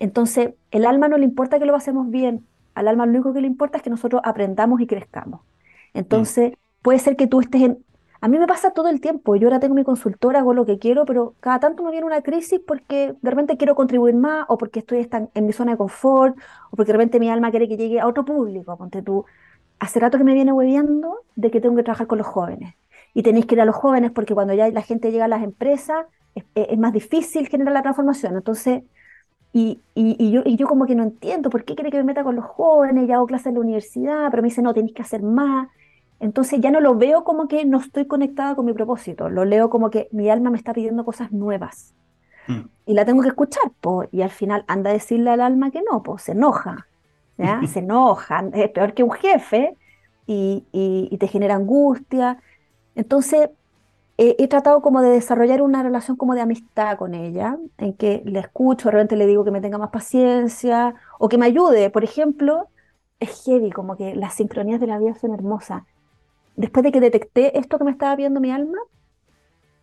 entonces 0.00 0.54
el 0.70 0.86
alma 0.86 1.08
no 1.08 1.18
le 1.18 1.26
importa 1.26 1.58
que 1.58 1.66
lo 1.66 1.76
hacemos 1.76 2.08
bien, 2.08 2.46
al 2.74 2.88
alma 2.88 3.04
lo 3.04 3.12
único 3.12 3.34
que 3.34 3.42
le 3.42 3.46
importa 3.46 3.76
es 3.76 3.82
que 3.82 3.90
nosotros 3.90 4.22
aprendamos 4.24 4.80
y 4.80 4.86
crezcamos. 4.86 5.42
Entonces 5.92 6.54
puede 6.80 6.98
ser 6.98 7.16
que 7.16 7.26
tú 7.26 7.42
estés 7.42 7.60
en... 7.60 7.84
A 8.22 8.28
mí 8.28 8.38
me 8.38 8.46
pasa 8.46 8.70
todo 8.70 8.88
el 8.88 9.02
tiempo, 9.02 9.36
yo 9.36 9.48
ahora 9.48 9.60
tengo 9.60 9.74
mi 9.74 9.84
consultora, 9.84 10.38
hago 10.38 10.54
lo 10.54 10.64
que 10.64 10.78
quiero, 10.78 11.04
pero 11.04 11.34
cada 11.40 11.60
tanto 11.60 11.82
me 11.82 11.90
viene 11.90 12.06
una 12.06 12.22
crisis 12.22 12.58
porque 12.66 13.14
de 13.20 13.30
repente 13.30 13.58
quiero 13.58 13.74
contribuir 13.74 14.14
más 14.14 14.46
o 14.48 14.56
porque 14.56 14.78
estoy 14.78 15.06
en 15.34 15.46
mi 15.46 15.52
zona 15.52 15.72
de 15.72 15.76
confort 15.76 16.34
o 16.70 16.76
porque 16.76 16.92
de 16.92 16.96
repente 16.96 17.20
mi 17.20 17.28
alma 17.28 17.50
quiere 17.50 17.68
que 17.68 17.76
llegue 17.76 18.00
a 18.00 18.06
otro 18.06 18.24
público. 18.24 18.78
Ponte 18.78 19.02
tú, 19.02 19.26
hace 19.78 20.00
rato 20.00 20.18
que 20.18 20.24
me 20.24 20.34
viene 20.34 20.52
hueviando 20.52 21.20
de 21.34 21.50
que 21.50 21.60
tengo 21.60 21.76
que 21.76 21.82
trabajar 21.82 22.06
con 22.06 22.18
los 22.18 22.26
jóvenes. 22.26 22.74
Y 23.14 23.22
tenéis 23.22 23.46
que 23.46 23.54
ir 23.54 23.60
a 23.60 23.64
los 23.64 23.74
jóvenes 23.74 24.10
porque 24.10 24.34
cuando 24.34 24.54
ya 24.54 24.68
la 24.68 24.82
gente 24.82 25.10
llega 25.10 25.24
a 25.24 25.28
las 25.28 25.42
empresas, 25.42 26.06
es, 26.54 26.78
más 26.78 26.92
difícil 26.92 27.48
generar 27.48 27.72
la 27.72 27.82
transformación. 27.82 28.36
Entonces, 28.36 28.82
y, 29.52 29.80
y, 29.94 30.30
yo, 30.30 30.42
y 30.44 30.56
yo 30.56 30.66
como 30.66 30.86
que 30.86 30.94
no 30.94 31.02
entiendo 31.02 31.48
por 31.48 31.64
qué 31.64 31.74
quiere 31.74 31.90
que 31.90 31.96
me 31.96 32.04
meta 32.04 32.24
con 32.24 32.36
los 32.36 32.44
jóvenes, 32.44 33.08
ya 33.08 33.16
hago 33.16 33.26
clases 33.26 33.46
en 33.46 33.54
la 33.54 33.60
universidad, 33.60 34.30
pero 34.30 34.42
me 34.42 34.48
dice, 34.48 34.60
no, 34.60 34.74
tenéis 34.74 34.94
que 34.94 35.02
hacer 35.02 35.22
más. 35.22 35.68
Entonces 36.20 36.60
ya 36.60 36.70
no 36.70 36.80
lo 36.80 36.96
veo 36.96 37.24
como 37.24 37.48
que 37.48 37.64
no 37.64 37.78
estoy 37.78 38.06
conectada 38.06 38.54
con 38.54 38.66
mi 38.66 38.72
propósito, 38.72 39.28
lo 39.28 39.44
leo 39.44 39.68
como 39.68 39.90
que 39.90 40.08
mi 40.12 40.30
alma 40.30 40.50
me 40.50 40.56
está 40.56 40.72
pidiendo 40.72 41.04
cosas 41.04 41.32
nuevas. 41.32 41.94
Mm. 42.48 42.60
Y 42.86 42.94
la 42.94 43.04
tengo 43.04 43.22
que 43.22 43.28
escuchar, 43.28 43.70
po, 43.80 44.04
y 44.10 44.22
al 44.22 44.30
final 44.30 44.64
anda 44.66 44.90
a 44.90 44.92
decirle 44.94 45.30
al 45.30 45.40
alma 45.40 45.70
que 45.70 45.82
no, 45.90 46.02
pues 46.02 46.22
se 46.22 46.32
enoja, 46.32 46.86
¿ya? 47.38 47.60
se 47.66 47.80
enoja, 47.80 48.44
es 48.54 48.70
peor 48.70 48.94
que 48.94 49.02
un 49.02 49.12
jefe, 49.12 49.76
y, 50.28 50.64
y 50.72 51.16
te 51.18 51.28
genera 51.28 51.54
angustia. 51.54 52.42
Entonces, 52.96 53.50
he, 54.18 54.48
tratado 54.48 54.80
como 54.82 55.02
de 55.02 55.10
desarrollar 55.10 55.62
una 55.62 55.82
relación 55.82 56.16
como 56.16 56.34
de 56.34 56.40
amistad 56.40 56.96
con 56.96 57.14
ella, 57.14 57.58
en 57.78 57.92
que 57.94 58.22
le 58.24 58.40
escucho, 58.40 58.88
de 58.88 58.92
repente 58.92 59.16
le 59.16 59.26
digo 59.26 59.44
que 59.44 59.50
me 59.50 59.60
tenga 59.60 59.78
más 59.78 59.90
paciencia 59.90 60.94
o 61.18 61.28
que 61.28 61.38
me 61.38 61.46
ayude. 61.46 61.90
Por 61.90 62.04
ejemplo, 62.04 62.68
es 63.20 63.44
heavy, 63.44 63.70
como 63.70 63.96
que 63.96 64.14
las 64.14 64.34
sincronías 64.34 64.80
de 64.80 64.86
la 64.86 64.98
vida 64.98 65.14
son 65.14 65.34
hermosas. 65.34 65.82
Después 66.56 66.84
de 66.84 66.92
que 66.92 67.00
detecté 67.00 67.58
esto 67.58 67.78
que 67.78 67.84
me 67.84 67.90
estaba 67.90 68.16
viendo 68.16 68.40
mi 68.40 68.50
alma, 68.50 68.78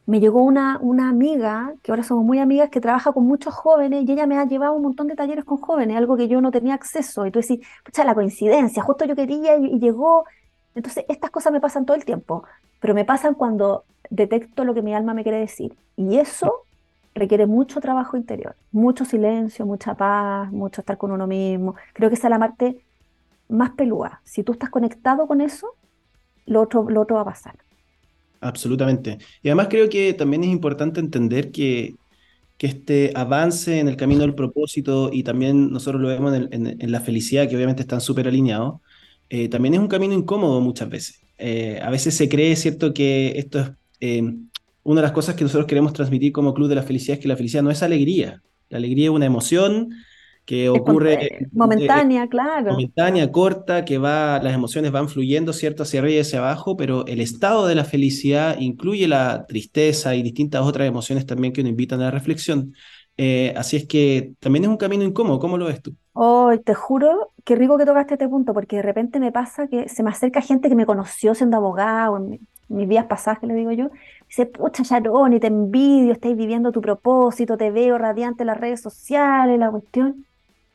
me 0.06 0.20
llegó 0.20 0.44
una, 0.44 0.80
una 0.82 1.10
amiga, 1.10 1.74
que 1.82 1.92
ahora 1.92 2.04
somos 2.04 2.26
muy 2.26 2.40
amigas, 2.40 2.70
que 2.70 2.82
trabaja 2.82 3.14
con 3.14 3.26
muchos 3.26 3.54
jóvenes 3.54 4.04
y 4.08 4.12
ella 4.12 4.28
me 4.28 4.38
ha 4.38 4.46
llevado 4.46 4.74
un 4.74 4.82
montón 4.82 5.08
de 5.08 5.16
talleres 5.16 5.46
con 5.46 5.58
jóvenes, 5.58 5.96
algo 5.96 6.18
que 6.18 6.28
yo 6.28 6.42
no 6.42 6.52
tenía 6.52 6.74
acceso. 6.74 7.26
Y 7.26 7.32
tú 7.32 7.40
decís, 7.40 7.66
pucha, 7.86 8.04
la 8.04 8.14
coincidencia, 8.14 8.84
justo 8.84 9.06
yo 9.06 9.16
quería 9.16 9.56
y, 9.56 9.80
llegó. 9.80 10.26
Entonces, 10.76 11.06
estas 11.08 11.32
cosas 11.32 11.54
me 11.54 11.62
pasan 11.62 11.86
todo 11.86 11.96
el 11.96 12.04
tiempo, 12.04 12.44
pero 12.82 12.94
me 12.94 13.06
pasan 13.06 13.34
cuando 13.34 13.86
detecto 14.10 14.66
lo 14.66 14.74
que 14.74 14.82
mi 14.82 14.94
alma 14.94 15.14
me 15.14 15.24
quiere 15.24 15.40
decir. 15.40 15.78
Y 15.96 16.18
eso 16.18 16.66
requiere 17.16 17.46
mucho 17.46 17.80
trabajo 17.80 18.18
interior, 18.18 18.56
mucho 18.72 19.06
silencio, 19.06 19.66
mucha 19.66 19.96
paz, 19.96 20.52
mucho 20.52 20.82
estar 20.82 20.98
con 20.98 21.12
uno 21.12 21.28
mismo. 21.28 21.76
Creo 21.94 22.10
que 22.10 22.16
esa 22.16 22.28
es 22.28 22.32
la 22.32 22.40
parte 22.40 22.84
más 23.48 23.72
pelúa. 23.72 24.20
Si 24.26 24.44
tú 24.44 24.52
estás 24.54 24.70
conectado 24.70 25.28
con 25.28 25.40
eso, 25.40 25.76
lo 26.46 26.62
otro, 26.62 26.90
lo 26.90 27.02
otro 27.02 27.16
va 27.16 27.22
a 27.22 27.26
pasar. 27.26 27.56
Absolutamente. 28.44 29.18
Y 29.42 29.48
además 29.50 29.68
creo 29.70 29.90
que 29.90 30.14
también 30.14 30.44
es 30.44 30.50
importante 30.50 31.00
entender 31.00 31.52
que, 31.52 31.96
que 32.58 32.68
este 32.68 33.12
avance 33.16 33.80
en 33.80 33.88
el 33.88 33.96
camino 33.96 34.22
del 34.22 34.36
propósito 34.36 35.10
y 35.12 35.24
también 35.24 35.72
nosotros 35.72 36.02
lo 36.02 36.10
vemos 36.10 36.34
en, 36.52 36.92
la 36.92 37.00
felicidad, 37.00 37.48
que 37.48 37.56
obviamente 37.56 37.82
están 37.82 38.02
súper 38.02 38.28
alineados, 38.28 38.82
eh, 39.30 39.48
también 39.48 39.76
es 39.76 39.80
un 39.80 39.88
camino 39.88 40.14
incómodo 40.14 40.60
muchas 40.62 40.90
veces. 40.90 41.22
Eh, 41.38 41.80
a 41.82 41.90
veces 41.90 42.16
se 42.16 42.30
cree, 42.30 42.56
¿cierto?, 42.56 42.94
que 42.94 43.34
esto 43.38 43.60
es 43.60 43.72
eh, 44.02 44.36
una 44.84 45.02
de 45.02 45.08
las 45.08 45.14
cosas 45.14 45.36
que 45.36 45.44
nosotros 45.44 45.66
queremos 45.66 45.94
transmitir 45.94 46.32
como 46.32 46.54
Club 46.54 46.68
de 46.68 46.76
la 46.76 46.84
Felicidad, 46.84 47.18
es 47.18 47.22
que 47.22 47.30
la 47.30 47.38
felicidad 47.38 47.64
no 47.64 47.72
es 47.72 47.82
alegría. 47.82 48.42
La 48.70 48.78
alegría 48.78 49.06
es 49.06 49.12
una 49.12 49.26
emoción 49.26 49.90
que 50.46 50.70
ocurre 50.70 51.48
momentánea, 51.54 52.28
claro. 52.28 52.72
Momentánea, 52.72 53.32
corta, 53.32 53.86
que 53.86 53.98
va, 53.98 54.40
las 54.44 54.54
emociones 54.54 54.92
van 54.92 55.08
fluyendo, 55.08 55.54
¿cierto?, 55.54 55.84
hacia 55.84 56.02
arriba 56.02 56.18
y 56.18 56.20
hacia 56.20 56.40
abajo, 56.40 56.76
pero 56.76 57.06
el 57.08 57.22
estado 57.22 57.66
de 57.66 57.76
la 57.76 57.86
felicidad 57.86 58.60
incluye 58.60 59.08
la 59.08 59.46
tristeza 59.48 60.16
y 60.16 60.22
distintas 60.22 60.64
otras 60.64 60.88
emociones 60.88 61.26
también 61.26 61.54
que 61.54 61.64
nos 61.64 61.70
invitan 61.70 62.02
a 62.02 62.06
la 62.06 62.12
reflexión. 62.12 62.74
Eh, 63.16 63.54
así 63.56 63.78
es 63.78 63.88
que 63.88 64.34
también 64.40 64.66
es 64.66 64.70
un 64.70 64.78
camino 64.78 65.04
incómodo, 65.04 65.40
¿cómo 65.40 65.58
lo 65.58 65.66
ves 65.66 65.82
tú? 65.82 65.96
Oh, 66.14 66.52
te 66.64 66.74
juro 66.74 67.32
que 67.44 67.56
rico 67.56 67.78
que 67.78 67.86
tocaste 67.86 68.16
este 68.16 68.28
punto, 68.28 68.54
porque 68.54 68.78
de 68.78 68.82
repente 68.82 69.20
me 69.20 69.32
pasa 69.32 69.68
que 69.68 69.88
se 69.88 70.04
me 70.04 70.10
acerca 70.10 70.42
gente 70.42 70.70
que 70.70 70.76
me 70.76 70.86
conoció 70.86 71.36
siendo 71.36 71.58
abogado, 71.58 72.18
en 72.18 72.48
mis 72.68 72.90
días 72.90 73.06
pasados, 73.06 73.40
que 73.40 73.48
le 73.48 73.54
digo 73.56 73.72
yo, 73.72 73.90
dice, 74.28 74.46
pucha 74.46 74.84
Sharon, 74.84 75.34
y 75.34 75.40
te 75.40 75.48
envidio, 75.48 76.12
estáis 76.14 76.36
viviendo 76.36 76.72
tu 76.72 76.82
propósito, 76.82 77.58
te 77.58 77.72
veo 77.72 77.98
radiante 77.98 78.44
en 78.44 78.48
las 78.48 78.60
redes 78.60 78.82
sociales, 78.82 79.60
la 79.60 79.72
cuestión. 79.72 80.26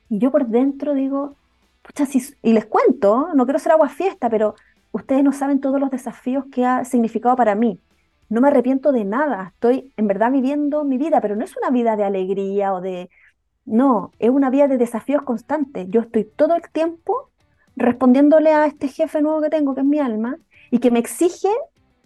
Y 0.08 0.18
yo 0.18 0.30
por 0.30 0.46
dentro 0.46 0.94
digo, 0.94 1.36
pucha, 1.82 2.04
y 2.42 2.52
les 2.52 2.66
cuento, 2.66 3.28
no 3.34 3.44
quiero 3.44 3.58
ser 3.58 3.72
agua 3.72 3.88
fiesta, 3.88 4.30
pero 4.30 4.54
ustedes 4.92 5.22
no 5.22 5.32
saben 5.32 5.60
todos 5.60 5.80
los 5.80 5.90
desafíos 5.90 6.44
que 6.50 6.64
ha 6.64 6.84
significado 6.84 7.36
para 7.36 7.54
mí. 7.54 7.78
No 8.28 8.40
me 8.40 8.48
arrepiento 8.48 8.92
de 8.92 9.04
nada, 9.04 9.52
estoy 9.54 9.92
en 9.96 10.06
verdad 10.06 10.30
viviendo 10.30 10.84
mi 10.84 10.98
vida, 10.98 11.20
pero 11.20 11.36
no 11.36 11.44
es 11.44 11.56
una 11.56 11.70
vida 11.70 11.96
de 11.96 12.04
alegría 12.04 12.74
o 12.74 12.80
de... 12.80 13.10
No, 13.64 14.12
es 14.18 14.30
una 14.30 14.50
vida 14.50 14.66
de 14.66 14.78
desafíos 14.78 15.22
constantes. 15.22 15.86
Yo 15.90 16.00
estoy 16.00 16.24
todo 16.24 16.54
el 16.54 16.62
tiempo 16.70 17.30
respondiéndole 17.76 18.52
a 18.52 18.66
este 18.66 18.88
jefe 18.88 19.22
nuevo 19.22 19.40
que 19.42 19.50
tengo, 19.50 19.74
que 19.74 19.80
es 19.82 19.86
mi 19.86 19.98
alma, 19.98 20.38
y 20.70 20.78
que 20.78 20.90
me 20.90 20.98
exige 20.98 21.48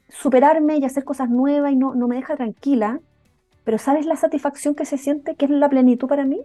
superarme 0.09 0.77
y 0.77 0.85
hacer 0.85 1.05
cosas 1.05 1.31
nuevas 1.31 1.73
y 1.73 1.77
no, 1.77 1.95
no 1.95 2.09
me 2.09 2.17
deja 2.17 2.37
tranquila. 2.37 3.01
Pero 3.65 3.79
¿sabes 3.79 4.07
la 4.07 4.17
satisfacción 4.17 4.75
que 4.75 4.85
se 4.85 4.99
siente, 4.99 5.35
que 5.37 5.47
es 5.47 5.51
la 5.51 5.69
plenitud 5.69 6.09
para 6.09 6.25
mí? 6.25 6.43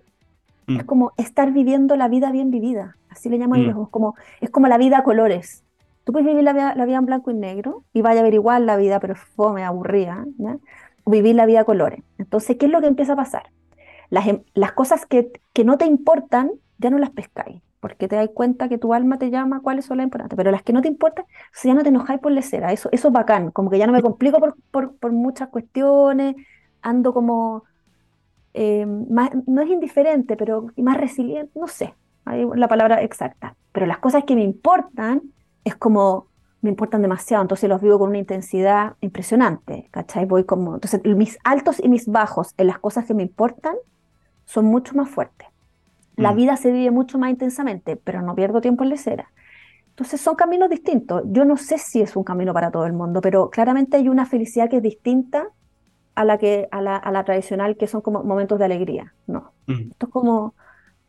Es 0.67 0.83
mm. 0.83 0.85
como 0.85 1.13
estar 1.17 1.51
viviendo 1.51 1.95
la 1.95 2.07
vida 2.07 2.31
bien 2.31 2.51
vivida. 2.51 2.97
Así 3.09 3.29
le 3.29 3.37
llamo 3.37 3.55
mm. 3.55 3.59
ellos. 3.59 3.89
Como, 3.89 4.15
es 4.41 4.49
como 4.49 4.67
la 4.67 4.77
vida 4.77 4.99
a 4.99 5.03
colores. 5.03 5.63
Tú 6.03 6.11
puedes 6.11 6.27
vivir 6.27 6.43
la 6.43 6.53
vida, 6.53 6.75
la 6.75 6.85
vida 6.85 6.97
en 6.97 7.05
blanco 7.05 7.31
y 7.31 7.33
negro 7.33 7.83
y 7.93 8.01
vaya 8.01 8.21
a 8.21 8.23
ver 8.23 8.33
igual 8.33 8.65
la 8.65 8.77
vida, 8.77 8.99
pero 8.99 9.15
fome, 9.15 9.63
aburrida. 9.63 10.25
O 11.03 11.11
vivir 11.11 11.35
la 11.35 11.45
vida 11.45 11.61
a 11.61 11.65
colores. 11.65 12.03
Entonces, 12.17 12.57
¿qué 12.57 12.65
es 12.65 12.71
lo 12.71 12.81
que 12.81 12.87
empieza 12.87 13.13
a 13.13 13.17
pasar? 13.17 13.51
Las, 14.09 14.27
em, 14.27 14.43
las 14.53 14.73
cosas 14.73 15.05
que, 15.05 15.31
que 15.53 15.63
no 15.63 15.77
te 15.77 15.85
importan, 15.85 16.51
ya 16.77 16.89
no 16.89 16.97
las 16.97 17.09
pescáis 17.09 17.61
porque 17.79 18.07
te 18.07 18.15
das 18.15 18.29
cuenta 18.33 18.69
que 18.69 18.77
tu 18.77 18.93
alma 18.93 19.17
te 19.17 19.29
llama 19.29 19.61
cuáles 19.61 19.85
son 19.85 19.97
las 19.97 20.05
importantes, 20.05 20.35
pero 20.35 20.51
las 20.51 20.63
que 20.63 20.73
no 20.73 20.81
te 20.81 20.87
importan, 20.87 21.25
si 21.53 21.67
ya 21.67 21.73
no 21.73 21.83
te 21.83 21.89
enojáis 21.89 22.19
por 22.19 22.31
lecera, 22.31 22.73
eso, 22.73 22.89
eso 22.91 23.07
es 23.09 23.13
bacán, 23.13 23.51
como 23.51 23.69
que 23.69 23.77
ya 23.77 23.87
no 23.87 23.93
me 23.93 24.01
complico 24.01 24.39
por, 24.39 24.55
por, 24.71 24.97
por 24.97 25.11
muchas 25.11 25.49
cuestiones, 25.49 26.35
ando 26.81 27.13
como 27.13 27.63
eh, 28.59 28.85
no 28.87 29.61
es 29.61 29.69
indiferente, 29.69 30.35
pero 30.35 30.67
más 30.77 30.97
resiliente, 30.97 31.51
no 31.59 31.67
sé, 31.67 31.93
hay 32.25 32.43
la 32.55 32.67
palabra 32.67 33.03
exacta. 33.03 33.55
Pero 33.71 33.85
las 33.85 33.99
cosas 33.99 34.23
que 34.23 34.35
me 34.35 34.41
importan 34.41 35.21
es 35.63 35.75
como 35.75 36.27
me 36.61 36.71
importan 36.71 37.03
demasiado, 37.03 37.43
entonces 37.43 37.69
los 37.69 37.81
vivo 37.81 37.99
con 37.99 38.09
una 38.09 38.17
intensidad 38.17 38.95
impresionante, 38.99 39.89
¿cachai? 39.91 40.25
Voy 40.25 40.43
como, 40.43 40.73
entonces 40.73 41.01
mis 41.05 41.37
altos 41.43 41.79
y 41.79 41.87
mis 41.87 42.07
bajos 42.07 42.55
en 42.57 42.65
las 42.65 42.79
cosas 42.79 43.05
que 43.05 43.13
me 43.13 43.21
importan 43.21 43.75
son 44.45 44.65
mucho 44.65 44.95
más 44.95 45.07
fuertes. 45.07 45.47
La 46.15 46.31
mm. 46.31 46.35
vida 46.35 46.57
se 46.57 46.71
vive 46.71 46.89
mucho 46.89 47.19
más 47.19 47.29
intensamente, 47.29 47.95
pero 47.95 48.23
no 48.23 48.33
pierdo 48.33 48.59
tiempo 48.59 48.83
en 48.83 48.89
lecera. 48.89 49.31
Entonces 49.89 50.19
son 50.19 50.33
caminos 50.33 50.69
distintos. 50.69 51.21
Yo 51.27 51.45
no 51.45 51.57
sé 51.57 51.77
si 51.77 52.01
es 52.01 52.15
un 52.15 52.23
camino 52.23 52.55
para 52.55 52.71
todo 52.71 52.87
el 52.87 52.93
mundo, 52.93 53.21
pero 53.21 53.51
claramente 53.51 53.97
hay 53.97 54.09
una 54.09 54.25
felicidad 54.25 54.67
que 54.67 54.77
es 54.77 54.83
distinta 54.83 55.47
a 56.17 56.25
la, 56.25 56.39
que, 56.39 56.67
a 56.71 56.81
la, 56.81 57.23
tradicional, 57.23 57.77
que 57.77 57.85
son 57.85 58.01
como 58.01 58.23
momentos 58.23 58.57
de 58.57 58.65
alegría. 58.65 59.13
No. 59.27 59.53
Esto 59.67 60.07
es 60.07 60.11
como 60.11 60.55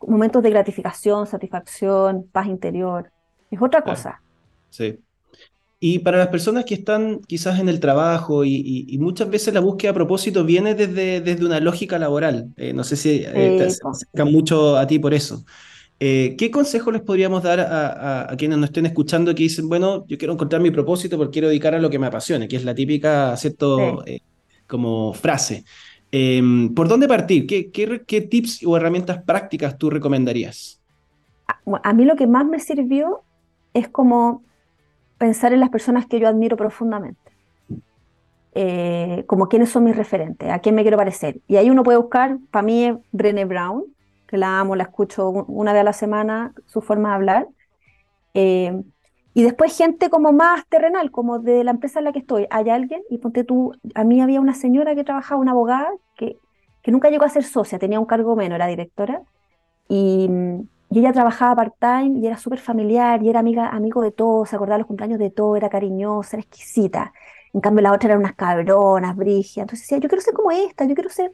momentos 0.06 0.42
de 0.42 0.50
gratificación, 0.50 1.26
satisfacción, 1.26 2.28
paz 2.30 2.46
interior. 2.46 3.10
Es 3.50 3.62
otra 3.62 3.82
cosa. 3.82 4.20
Sí. 4.68 4.98
Y 5.80 6.00
para 6.00 6.18
las 6.18 6.28
personas 6.28 6.66
que 6.66 6.74
están 6.74 7.20
quizás 7.26 7.58
en 7.58 7.70
el 7.70 7.80
trabajo 7.80 8.44
y, 8.44 8.98
muchas 9.00 9.30
veces 9.30 9.54
la 9.54 9.60
búsqueda 9.60 9.92
a 9.92 9.94
propósito 9.94 10.44
viene 10.44 10.74
desde, 10.74 11.22
desde 11.22 11.46
una 11.46 11.58
lógica 11.58 11.98
laboral. 11.98 12.52
Eh, 12.58 12.74
no 12.74 12.84
sé 12.84 12.96
si 12.96 13.22
eh, 13.24 13.56
te 13.56 13.64
acercan 13.64 14.30
mucho 14.30 14.76
a 14.76 14.86
ti 14.86 14.98
por 14.98 15.14
eso. 15.14 15.42
Eh, 16.00 16.36
¿Qué 16.36 16.50
consejo 16.50 16.92
les 16.92 17.00
podríamos 17.00 17.42
dar 17.42 17.60
a, 17.60 18.36
quienes 18.36 18.58
nos 18.58 18.68
estén 18.68 18.84
escuchando 18.84 19.34
que 19.34 19.44
dicen, 19.44 19.70
bueno, 19.70 20.04
yo 20.06 20.18
quiero 20.18 20.34
encontrar 20.34 20.60
mi 20.60 20.70
propósito 20.70 21.16
porque 21.16 21.32
quiero 21.32 21.48
dedicar 21.48 21.74
a 21.74 21.78
lo 21.78 21.88
que 21.88 21.98
me 21.98 22.08
apasione, 22.08 22.46
que 22.46 22.56
es 22.56 22.64
la 22.64 22.74
típica, 22.74 23.34
¿cierto? 23.38 24.04
Como 24.68 25.12
frase. 25.14 25.64
Em, 26.12 26.72
¿Por 26.74 26.88
dónde 26.88 27.08
partir? 27.08 27.46
¿Qué, 27.46 27.70
¿Qué, 27.70 28.20
tips 28.20 28.64
o 28.64 28.76
herramientas 28.76 29.22
prácticas 29.22 29.76
tú 29.76 29.90
recomendarías? 29.90 30.80
A 31.82 31.92
mí 31.92 32.04
lo 32.04 32.16
que 32.16 32.26
más 32.26 32.46
me 32.46 32.60
sirvió 32.60 33.22
es 33.74 33.88
como 33.88 34.42
pensar 35.18 35.52
en 35.52 35.60
las 35.60 35.70
personas 35.70 36.06
que 36.06 36.20
yo 36.20 36.28
admiro 36.28 36.56
profundamente. 36.56 37.20
Eh, 38.54 39.24
como 39.26 39.48
quiénes 39.48 39.70
son 39.70 39.84
mis 39.84 39.96
referentes, 39.96 40.50
a 40.50 40.58
quién 40.60 40.74
me 40.74 40.82
quiero 40.82 40.96
parecer. 40.96 41.40
Y 41.46 41.56
ahí 41.56 41.70
uno 41.70 41.82
puede 41.82 41.98
buscar, 41.98 42.38
para 42.50 42.62
mí 42.62 42.84
es 42.86 42.96
Brené 43.12 43.44
Brown, 43.44 43.84
que 44.26 44.36
la 44.36 44.60
amo, 44.60 44.76
la 44.76 44.84
escucho 44.84 45.28
una 45.30 45.72
vez 45.72 45.82
a 45.82 45.84
la 45.84 45.92
semana, 45.92 46.54
su 46.66 46.80
forma 46.80 47.10
de 47.10 47.14
hablar. 47.14 47.48
Eh, 48.34 48.82
y 49.38 49.44
después 49.44 49.78
gente 49.78 50.10
como 50.10 50.32
más 50.32 50.66
terrenal, 50.66 51.12
como 51.12 51.38
de 51.38 51.62
la 51.62 51.70
empresa 51.70 52.00
en 52.00 52.06
la 52.06 52.12
que 52.12 52.18
estoy. 52.18 52.48
Hay 52.50 52.70
alguien, 52.70 53.02
y 53.08 53.18
ponte 53.18 53.44
tú, 53.44 53.72
a 53.94 54.02
mí 54.02 54.20
había 54.20 54.40
una 54.40 54.52
señora 54.52 54.96
que 54.96 55.04
trabajaba, 55.04 55.40
una 55.40 55.52
abogada, 55.52 55.90
que, 56.16 56.38
que 56.82 56.90
nunca 56.90 57.08
llegó 57.08 57.24
a 57.24 57.28
ser 57.28 57.44
socia, 57.44 57.78
tenía 57.78 58.00
un 58.00 58.06
cargo 58.06 58.34
menos, 58.34 58.56
era 58.56 58.66
directora, 58.66 59.22
y, 59.88 60.28
y 60.90 60.98
ella 60.98 61.12
trabajaba 61.12 61.54
part-time 61.54 62.18
y 62.18 62.26
era 62.26 62.36
súper 62.36 62.58
familiar, 62.58 63.22
y 63.22 63.28
era 63.28 63.38
amiga, 63.38 63.68
amigo 63.68 64.02
de 64.02 64.10
todos, 64.10 64.48
se 64.48 64.56
acordaba 64.56 64.78
los 64.78 64.88
cumpleaños 64.88 65.20
de 65.20 65.30
todo, 65.30 65.54
era 65.54 65.68
cariñosa, 65.68 66.36
era 66.36 66.42
exquisita. 66.42 67.12
En 67.52 67.60
cambio 67.60 67.82
la 67.82 67.92
otra 67.92 68.08
era 68.08 68.18
unas 68.18 68.34
cabronas, 68.34 69.14
brigia. 69.14 69.62
Entonces 69.62 69.86
decía, 69.86 69.98
yo 69.98 70.08
quiero 70.08 70.20
ser 70.20 70.34
como 70.34 70.50
esta, 70.50 70.84
yo 70.84 70.96
quiero 70.96 71.10
ser 71.10 71.30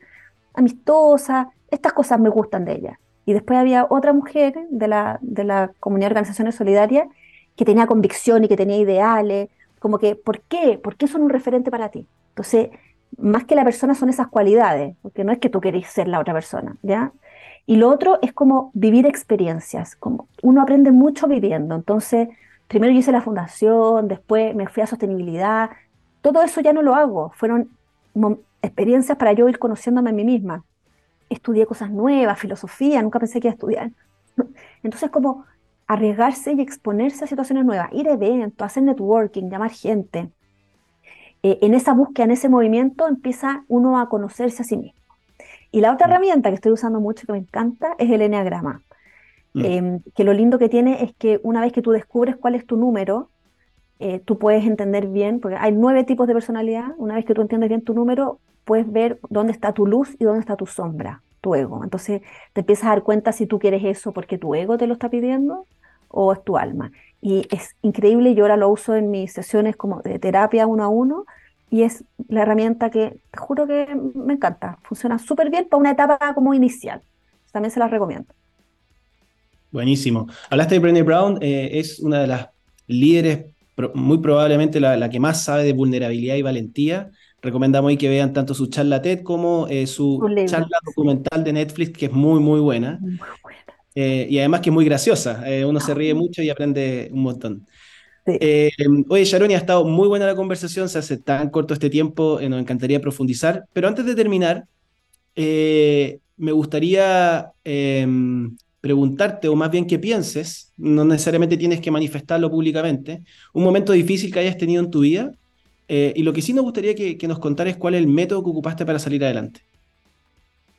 amistosa, 0.52 1.48
estas 1.70 1.94
cosas 1.94 2.20
me 2.20 2.28
gustan 2.28 2.66
de 2.66 2.72
ella. 2.74 3.00
Y 3.24 3.32
después 3.32 3.58
había 3.58 3.86
otra 3.88 4.12
mujer 4.12 4.66
de 4.68 4.88
la, 4.88 5.18
de 5.22 5.44
la 5.44 5.72
comunidad 5.80 6.08
de 6.08 6.12
organizaciones 6.12 6.54
solidarias 6.54 7.08
que 7.56 7.64
tenía 7.64 7.86
convicción 7.86 8.44
y 8.44 8.48
que 8.48 8.56
tenía 8.56 8.78
ideales, 8.78 9.48
como 9.78 9.98
que, 9.98 10.16
¿por 10.16 10.40
qué? 10.42 10.78
¿Por 10.82 10.96
qué 10.96 11.06
son 11.06 11.22
un 11.22 11.30
referente 11.30 11.70
para 11.70 11.90
ti? 11.90 12.06
Entonces, 12.30 12.70
más 13.18 13.44
que 13.44 13.54
la 13.54 13.64
persona 13.64 13.94
son 13.94 14.08
esas 14.08 14.28
cualidades, 14.28 14.96
porque 15.02 15.24
no 15.24 15.32
es 15.32 15.38
que 15.38 15.50
tú 15.50 15.60
querés 15.60 15.86
ser 15.88 16.08
la 16.08 16.20
otra 16.20 16.34
persona, 16.34 16.76
¿ya? 16.82 17.12
Y 17.66 17.76
lo 17.76 17.90
otro 17.90 18.18
es 18.22 18.32
como 18.32 18.70
vivir 18.74 19.06
experiencias, 19.06 19.96
como 19.96 20.28
uno 20.42 20.62
aprende 20.62 20.90
mucho 20.90 21.26
viviendo, 21.26 21.74
entonces, 21.74 22.28
primero 22.68 22.92
yo 22.92 22.98
hice 22.98 23.12
la 23.12 23.22
fundación, 23.22 24.08
después 24.08 24.54
me 24.54 24.66
fui 24.66 24.82
a 24.82 24.86
sostenibilidad, 24.86 25.70
todo 26.22 26.42
eso 26.42 26.60
ya 26.60 26.72
no 26.72 26.82
lo 26.82 26.94
hago, 26.94 27.32
fueron 27.36 27.70
experiencias 28.62 29.18
para 29.18 29.32
yo 29.32 29.48
ir 29.48 29.58
conociéndome 29.58 30.10
a 30.10 30.12
mí 30.12 30.24
misma. 30.24 30.64
Estudié 31.28 31.66
cosas 31.66 31.90
nuevas, 31.90 32.38
filosofía, 32.38 33.02
nunca 33.02 33.18
pensé 33.18 33.40
que 33.40 33.48
iba 33.48 33.52
a 33.52 33.54
estudiar. 33.54 33.90
Entonces, 34.82 35.10
como 35.10 35.44
arriesgarse 35.86 36.52
y 36.52 36.60
exponerse 36.60 37.24
a 37.24 37.28
situaciones 37.28 37.64
nuevas, 37.64 37.88
ir 37.92 38.08
a 38.08 38.12
eventos, 38.12 38.64
hacer 38.64 38.82
networking, 38.82 39.50
llamar 39.50 39.70
gente. 39.70 40.30
eh, 41.42 41.58
en 41.62 41.74
esa 41.74 41.92
búsqueda, 41.92 42.24
en 42.24 42.30
ese 42.32 42.48
movimiento, 42.48 43.06
empieza 43.06 43.64
uno 43.68 43.98
a 43.98 44.08
conocerse 44.08 44.62
a 44.62 44.64
sí 44.64 44.76
mismo. 44.78 44.98
Y 45.70 45.80
la 45.80 45.92
otra 45.92 46.06
mm. 46.06 46.10
herramienta 46.10 46.48
que 46.50 46.54
estoy 46.54 46.72
usando 46.72 47.00
mucho, 47.00 47.26
que 47.26 47.32
me 47.32 47.38
encanta, 47.38 47.94
es 47.98 48.10
el 48.10 48.22
enneagrama. 48.22 48.82
Mm. 49.52 49.64
Em, 49.64 50.00
que 50.14 50.24
lo 50.24 50.32
lindo 50.32 50.58
que 50.58 50.68
tiene 50.68 51.02
es 51.04 51.14
que 51.14 51.40
una 51.42 51.60
vez 51.60 51.72
que 51.72 51.82
tú 51.82 51.90
descubres 51.90 52.36
cuál 52.36 52.54
es 52.54 52.66
tu 52.66 52.76
número, 52.76 53.28
eh, 53.98 54.20
tú 54.20 54.38
puedes 54.38 54.64
entender 54.66 55.06
bien, 55.06 55.40
porque 55.40 55.56
hay 55.58 55.72
nueve 55.72 56.04
tipos 56.04 56.26
de 56.26 56.34
personalidad, 56.34 56.88
una 56.96 57.14
vez 57.14 57.24
que 57.24 57.34
tú 57.34 57.42
entiendes 57.42 57.68
bien 57.68 57.82
tu 57.82 57.94
número, 57.94 58.38
puedes 58.64 58.90
ver 58.90 59.18
dónde 59.28 59.52
está 59.52 59.72
tu 59.72 59.86
luz 59.86 60.16
y 60.18 60.24
dónde 60.24 60.40
está 60.40 60.56
tu 60.56 60.66
sombra, 60.66 61.22
tu 61.44 61.54
ego. 61.54 61.84
Entonces 61.84 62.22
te 62.54 62.62
empiezas 62.62 62.86
a 62.86 62.88
dar 62.88 63.02
cuenta 63.02 63.32
si 63.32 63.46
tú 63.46 63.58
quieres 63.58 63.84
eso 63.84 64.12
porque 64.12 64.38
tu 64.38 64.54
ego 64.54 64.78
te 64.78 64.86
lo 64.86 64.94
está 64.94 65.10
pidiendo 65.10 65.66
o 66.08 66.32
es 66.32 66.42
tu 66.42 66.56
alma. 66.56 66.90
Y 67.20 67.46
es 67.50 67.76
increíble, 67.82 68.34
yo 68.34 68.44
ahora 68.44 68.56
lo 68.56 68.70
uso 68.70 68.94
en 68.94 69.10
mis 69.10 69.32
sesiones 69.32 69.76
como 69.76 70.00
de 70.00 70.18
terapia 70.18 70.66
uno 70.66 70.84
a 70.84 70.88
uno 70.88 71.26
y 71.70 71.82
es 71.82 72.04
la 72.28 72.42
herramienta 72.42 72.90
que 72.90 73.18
te 73.30 73.38
juro 73.38 73.66
que 73.66 73.94
me 74.14 74.34
encanta, 74.34 74.78
funciona 74.82 75.18
súper 75.18 75.50
bien 75.50 75.66
para 75.68 75.80
una 75.80 75.90
etapa 75.90 76.34
como 76.34 76.54
inicial. 76.54 77.02
También 77.52 77.70
se 77.70 77.78
la 77.78 77.88
recomiendo. 77.88 78.32
Buenísimo. 79.70 80.28
Hablaste 80.50 80.76
de 80.76 80.78
Brené 80.78 81.02
Brown, 81.02 81.38
eh, 81.40 81.70
es 81.72 81.98
una 81.98 82.20
de 82.20 82.26
las 82.28 82.48
líderes, 82.86 83.46
muy 83.94 84.18
probablemente 84.18 84.80
la, 84.80 85.10
que 85.10 85.20
más 85.20 85.44
sabe 85.44 85.64
de 85.64 85.72
vulnerabilidad 85.72 86.36
y 86.36 86.42
valentía. 86.42 87.10
Recomendamos 87.44 87.90
ahí 87.90 87.98
que 87.98 88.08
vean 88.08 88.32
tanto 88.32 88.54
su 88.54 88.68
charla 88.68 89.02
TED 89.02 89.22
como 89.22 89.66
eh, 89.68 89.86
su 89.86 90.18
charla 90.46 90.78
documental 90.84 91.44
de 91.44 91.52
Netflix, 91.52 91.98
que 91.98 92.06
es 92.06 92.12
muy, 92.12 92.40
muy 92.40 92.58
buena. 92.58 92.98
Eh, 93.94 94.26
y 94.30 94.38
además 94.38 94.62
que 94.62 94.70
es 94.70 94.74
muy 94.74 94.86
graciosa. 94.86 95.44
uno 95.66 95.78
se 95.78 95.92
ríe 95.92 96.12
ah. 96.12 96.14
mucho 96.14 96.42
y 96.42 96.48
aprende 96.48 97.10
un 97.12 97.22
montón. 97.22 97.66
oye, 98.26 99.24
Sharoni, 99.26 99.52
ha 99.52 99.58
estado 99.58 99.84
muy 99.84 100.08
buena 100.08 100.24
la 100.24 100.34
conversación, 100.34 100.88
se 100.88 100.98
hace 100.98 101.18
tan 101.18 101.50
corto 101.50 101.74
este 101.74 101.90
tiempo, 101.90 102.40
nos 102.48 102.58
encantaría 102.58 102.98
profundizar. 102.98 103.66
Pero 103.74 103.88
antes 103.88 104.06
de 104.06 104.14
terminar, 104.14 104.64
me 105.36 106.52
gustaría 106.52 107.52
em, 107.62 108.56
preguntarte, 108.80 109.48
o 109.48 109.54
más 109.54 109.70
bien 109.70 109.86
que 109.86 109.98
pienses, 109.98 110.72
no 110.78 111.04
necesariamente 111.04 111.58
tienes 111.58 111.80
que 111.80 111.90
manifestarlo 111.90 112.50
públicamente, 112.50 113.22
un 113.52 113.64
momento 113.64 113.92
difícil 113.92 114.32
que 114.32 114.40
hayas 114.40 114.56
tenido 114.56 114.82
en 114.82 114.90
tu 114.90 115.00
vida. 115.00 115.30
Eh, 115.88 116.12
y 116.16 116.22
lo 116.22 116.32
que 116.32 116.42
sí 116.42 116.52
nos 116.52 116.64
gustaría 116.64 116.94
que, 116.94 117.28
nos 117.28 117.38
contaras 117.38 117.76
cuál 117.76 117.94
es 117.94 118.00
el 118.00 118.06
método 118.06 118.42
que 118.42 118.50
ocupaste 118.50 118.86
para 118.86 118.98
salir 118.98 119.24
adelante. 119.24 119.60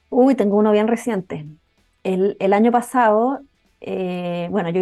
Uy, 0.09 0.35
tengo 0.35 0.57
uno 0.57 0.71
bien 0.71 0.87
reciente. 0.87 1.45
El, 2.03 2.53
año 2.53 2.71
pasado, 2.71 3.39
eh, 3.81 4.47
bueno, 4.51 4.69
yo 4.69 4.81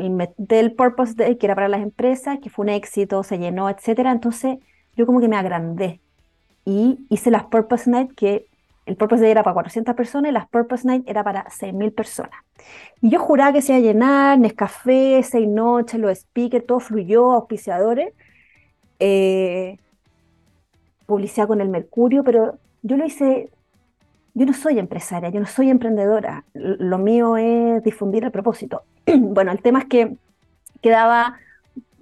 inventé 0.00 0.60
el 0.60 0.72
Purpose 0.72 1.14
Day, 1.14 1.36
que 1.36 1.46
era 1.46 1.54
para 1.54 1.68
las 1.68 1.82
empresas, 1.82 2.38
que 2.42 2.50
fue 2.50 2.64
un 2.64 2.70
éxito, 2.70 3.22
se 3.22 3.38
llenó, 3.38 3.68
etcétera. 3.68 4.10
Entonces, 4.10 4.58
yo 4.96 5.06
como 5.06 5.20
que 5.20 5.28
me 5.28 5.36
agrandé 5.36 6.00
y 6.64 6.98
hice 7.08 7.30
las 7.30 7.44
Purpose 7.44 7.90
Night, 7.90 8.12
que 8.14 8.46
el 8.86 8.96
Purpose 8.96 9.22
Day 9.22 9.30
era 9.30 9.42
para 9.42 9.54
400 9.54 9.94
personas 9.94 10.30
y 10.30 10.32
las 10.32 10.48
Purpose 10.48 10.86
Night 10.86 11.04
era 11.06 11.22
para 11.22 11.44
6.000 11.50 11.92
personas. 11.92 12.34
Y 13.00 13.10
yo 13.10 13.20
juraba 13.20 13.52
que 13.52 13.62
se 13.62 13.72
iba 13.72 13.78
a 13.78 13.92
llenar, 13.92 14.38
Nescafé, 14.38 15.22
seis 15.22 15.48
noches, 15.48 16.00
los 16.00 16.18
speakers, 16.18 16.66
todo 16.66 16.80
fluyó, 16.80 17.32
auspiciadores, 17.32 18.12
eh, 19.04 19.78
publicidad 21.06 21.48
con 21.48 21.60
el 21.60 21.68
Mercurio, 21.68 22.22
pero 22.22 22.58
yo 22.82 22.96
lo 22.96 23.04
hice, 23.04 23.50
yo 24.34 24.46
no 24.46 24.52
soy 24.52 24.78
empresaria, 24.78 25.28
yo 25.28 25.40
no 25.40 25.46
soy 25.46 25.70
emprendedora, 25.70 26.44
lo 26.54 26.98
mío 26.98 27.36
es 27.36 27.82
difundir 27.82 28.22
el 28.22 28.30
propósito. 28.30 28.82
bueno, 29.06 29.50
el 29.50 29.60
tema 29.60 29.80
es 29.80 29.86
que 29.86 30.16
quedaba 30.82 31.34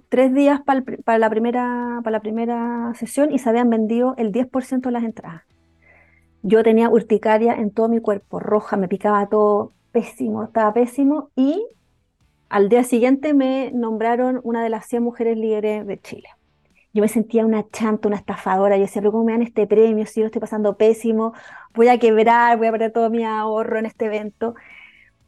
tres 0.09 0.31
días 0.31 0.61
para, 0.61 1.17
la 1.17 1.29
primera, 1.31 2.01
para 2.03 2.17
la 2.17 2.19
primera 2.19 2.93
sesión 2.93 3.31
y 3.31 3.39
se 3.39 3.49
habían 3.49 3.71
vendido 3.71 4.13
el 4.17 4.31
10% 4.31 4.81
de 4.81 4.91
las 4.91 5.03
entradas. 5.03 5.41
Yo 6.43 6.61
tenía 6.61 6.87
urticaria 6.89 7.55
en 7.55 7.71
todo 7.71 7.89
mi 7.89 7.99
cuerpo, 7.99 8.39
roja, 8.39 8.77
me 8.77 8.87
picaba 8.87 9.27
todo 9.27 9.73
pésimo, 9.91 10.43
estaba 10.43 10.71
pésimo 10.71 11.31
y 11.35 11.65
al 12.49 12.69
día 12.69 12.83
siguiente 12.83 13.33
me 13.33 13.71
nombraron 13.71 14.39
una 14.43 14.61
de 14.61 14.69
las 14.69 14.85
100 14.85 15.01
mujeres 15.01 15.37
líderes 15.37 15.87
de 15.87 15.99
Chile. 15.99 16.29
Yo 16.93 17.01
me 17.01 17.07
sentía 17.07 17.45
una 17.45 17.69
chanta, 17.69 18.07
una 18.07 18.17
estafadora. 18.17 18.75
Yo 18.77 18.83
decía, 18.83 19.01
pero 19.01 19.11
¿cómo 19.11 19.23
me 19.23 19.31
dan 19.31 19.41
este 19.41 19.65
premio? 19.67 20.05
Si 20.05 20.19
yo 20.19 20.23
lo 20.23 20.27
estoy 20.27 20.41
pasando 20.41 20.75
pésimo, 20.77 21.33
voy 21.73 21.87
a 21.87 21.99
quebrar, 21.99 22.57
voy 22.57 22.67
a 22.67 22.71
perder 22.71 22.91
todo 22.91 23.09
mi 23.09 23.23
ahorro 23.23 23.79
en 23.79 23.85
este 23.85 24.05
evento. 24.05 24.55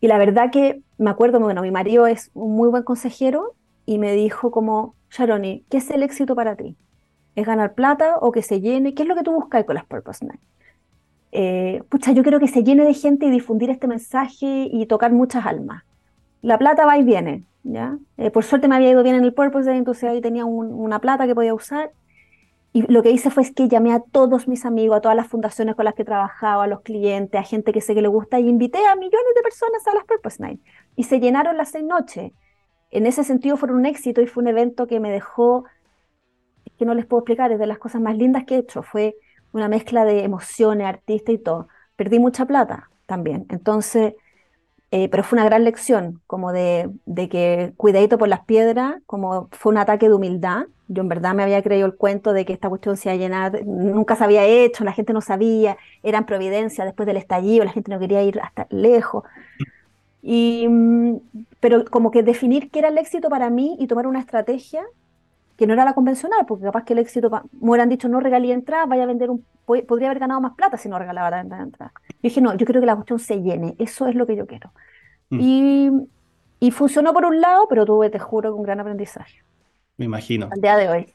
Y 0.02 0.08
la 0.08 0.17
verdad 0.17 0.52
que 0.52 0.82
me 0.97 1.10
acuerdo, 1.10 1.39
bueno, 1.39 1.62
mi 1.62 1.71
marido 1.71 2.08
es 2.08 2.32
un 2.34 2.56
muy 2.56 2.69
buen 2.69 2.84
consejero 2.84 3.56
y 3.86 3.97
me 3.99 4.13
dijo 4.13 4.52
como, 4.52 4.95
Sharoni, 5.10 5.63
¿qué 5.69 5.78
es 5.78 5.89
el 5.89 6.04
éxito 6.04 6.36
para 6.36 6.56
ti? 6.56 6.76
¿Es 7.36 7.45
ganar 7.45 7.73
plata 7.73 8.17
o 8.19 8.32
que 8.32 8.41
se 8.41 8.60
llene? 8.60 8.93
¿Qué 8.93 9.04
es 9.04 9.10
lo 9.10 9.15
que 9.15 9.23
tú 9.23 9.32
buscas 9.32 9.63
con 9.63 9.76
las 9.76 9.86
Purpose 9.86 10.26
Night? 10.26 10.41
Eh, 11.32 11.82
pucha, 11.89 12.12
yo 12.12 12.21
quiero 12.21 12.39
que 12.39 12.47
se 12.47 12.63
llene 12.63 12.86
de 12.86 12.93
gente 12.93 13.26
y 13.26 13.32
difundir 13.32 13.69
este 13.69 13.88
mensaje 13.88 14.67
y 14.71 14.86
tocar 14.86 15.12
muchas 15.12 15.45
almas. 15.45 15.84
La 16.41 16.58
plata 16.58 16.86
va 16.86 16.97
y 16.97 17.04
viene, 17.04 17.45
¿ya? 17.63 17.97
Eh, 18.17 18.32
por 18.32 18.43
suerte 18.43 18.67
me 18.67 18.76
había 18.76 18.91
ido 18.91 19.04
bien 19.04 19.15
en 19.15 19.23
el 19.23 19.34
Purpose 19.34 19.71
entonces 19.71 20.04
ahí 20.10 20.21
tenía 20.21 20.45
una 20.45 20.99
plata 20.99 21.26
que 21.28 21.36
podía 21.36 21.54
usar. 21.54 21.91
Y 22.76 22.91
lo 22.91 23.04
que 23.04 23.12
hice 23.12 23.30
fue 23.30 23.43
que 23.54 23.67
llamé 23.67 23.93
a 23.93 23.99
todos 23.99 24.47
mis 24.47 24.65
amigos, 24.65 24.97
a 24.97 25.02
todas 25.02 25.15
las 25.15 25.28
fundaciones 25.28 25.76
con 25.76 25.86
las 25.86 25.93
que 25.93 26.04
trabajaba, 26.04 26.63
a 26.63 26.67
los 26.67 26.82
clientes, 26.82 27.39
a 27.39 27.43
gente 27.43 27.71
que 27.71 27.82
sé 27.82 27.93
que 27.93 28.02
le 28.02 28.08
gusta, 28.08 28.39
y 28.39 28.49
invité 28.49 28.80
a 28.88 28.95
millones 28.95 29.36
de 29.36 29.41
personas 29.43 29.88
a 29.88 29.93
las 29.93 30.06
Purpose 30.06 30.41
Night. 30.41 30.60
Y 30.95 31.04
se 31.04 31.19
llenaron 31.19 31.56
las 31.56 31.69
seis 31.69 31.86
noches. 31.86 32.32
En 32.89 33.06
ese 33.06 33.23
sentido 33.23 33.58
fue 33.58 33.71
un 33.71 33.86
éxito 33.86 34.21
y 34.21 34.28
fue 34.28 34.41
un 34.41 34.47
evento 34.47 34.88
que 34.88 34.99
me 34.99 35.12
dejó, 35.12 35.65
que 36.80 36.86
no 36.86 36.95
les 36.95 37.06
puedo 37.06 37.21
explicar, 37.21 37.52
es 37.52 37.60
de 37.60 37.67
las 37.67 37.78
cosas 37.78 38.02
más 38.02 38.17
lindas 38.17 38.45
que 38.45 38.56
he 38.56 38.60
hecho. 38.60 38.82
Fue 38.82 39.15
una 39.52 39.67
mezcla 39.67 40.04
de 40.04 40.23
emociones, 40.23 40.88
artista 40.88 41.32
y 41.32 41.38
todo. 41.38 41.67
Perdí 41.95 42.17
mucha 42.17 42.45
plata 42.45 42.89
también. 43.06 43.45
Entonces, 43.49 44.15
eh, 44.95 45.10
pero 45.10 45.23
fue 45.23 45.38
una 45.38 45.45
gran 45.45 45.63
lección, 45.63 46.21
como 46.27 46.53
de, 46.53 46.88
que 47.32 47.73
cuidadito 47.77 48.19
por 48.19 48.27
las 48.27 48.45
piedras, 48.45 49.01
como 49.08 49.49
fue 49.51 49.71
un 49.71 49.79
ataque 49.79 50.08
de 50.08 50.13
humildad. 50.13 50.67
Yo 50.88 51.01
en 51.01 51.10
verdad 51.10 51.34
me 51.34 51.41
había 51.41 51.63
creído 51.63 51.88
el 51.88 51.95
cuento 51.95 52.32
de 52.32 52.45
que 52.45 52.53
esta 52.53 52.69
cuestión 52.69 52.95
se 52.95 53.10
iba 53.10 53.13
a 53.13 53.17
llenar, 53.17 53.65
nunca 53.65 54.15
se 54.15 54.23
había 54.23 54.45
hecho, 54.45 54.84
la 54.84 54.93
gente 54.93 55.12
no 55.12 55.21
sabía, 55.21 55.77
era 56.03 56.19
en 56.19 56.25
Providencia 56.27 56.86
después 56.86 57.08
del 57.08 57.17
estallido, 57.17 57.65
la 57.65 57.71
gente 57.71 57.89
no 57.89 57.99
quería 57.99 58.21
ir 58.21 58.39
hasta 58.39 58.67
lejos. 58.69 59.23
Y, 60.21 60.67
mm, 60.69 61.17
pero 61.60 61.86
como 61.86 62.12
que 62.12 62.21
definir 62.21 62.69
qué 62.69 62.77
era 62.77 62.89
el 62.89 62.97
éxito 62.99 63.29
para 63.29 63.49
mí 63.49 63.75
y 63.79 63.88
tomar 63.88 64.06
una 64.06 64.19
estrategia 64.19 64.84
que 65.58 65.68
no 65.68 65.74
era 65.74 65.86
la 65.86 65.94
convencional, 65.94 66.46
porque 66.48 66.66
capaz 66.66 66.84
que 66.84 66.94
el 66.94 67.00
éxito, 67.00 67.30
me 67.30 67.70
hubieran 67.70 67.89
dicho 67.89 68.08
no 68.08 68.20
regalía 68.20 68.54
entrada, 68.54 68.86
vaya 68.86 69.04
a 69.04 69.08
vender 69.08 69.30
un, 69.30 69.46
podría 69.66 70.10
haber 70.10 70.20
ganado 70.20 70.42
más 70.42 70.54
plata 70.56 70.78
si 70.78 70.89
no 70.89 70.98
regalaba 70.98 71.30
la 71.30 71.42
entrada. 71.42 71.94
Yo 72.10 72.20
dije, 72.22 72.42
no, 72.42 72.56
yo 72.56 72.66
quiero 72.66 72.80
que 72.80 72.88
la 72.88 72.96
cuestión 72.96 73.20
se 73.20 73.42
llene, 73.42 73.76
eso 73.80 74.08
es 74.08 74.16
lo 74.16 74.26
que 74.26 74.36
yo 74.36 74.48
quiero. 74.48 74.72
Mm. 75.30 75.39
Y, 75.39 75.92
y, 76.60 76.72
funcionó 76.72 77.13
por 77.13 77.26
un 77.26 77.39
lado, 77.39 77.68
pero 77.70 77.86
tuve, 77.86 78.10
te 78.10 78.20
juro, 78.20 78.56
un 78.56 78.63
gran 78.63 78.80
aprendizaje. 78.80 79.44
Me 79.98 80.06
imagino. 80.06 80.50
Al 80.52 80.62
día 80.62 80.78
de 80.78 80.89
hoy. 80.89 81.06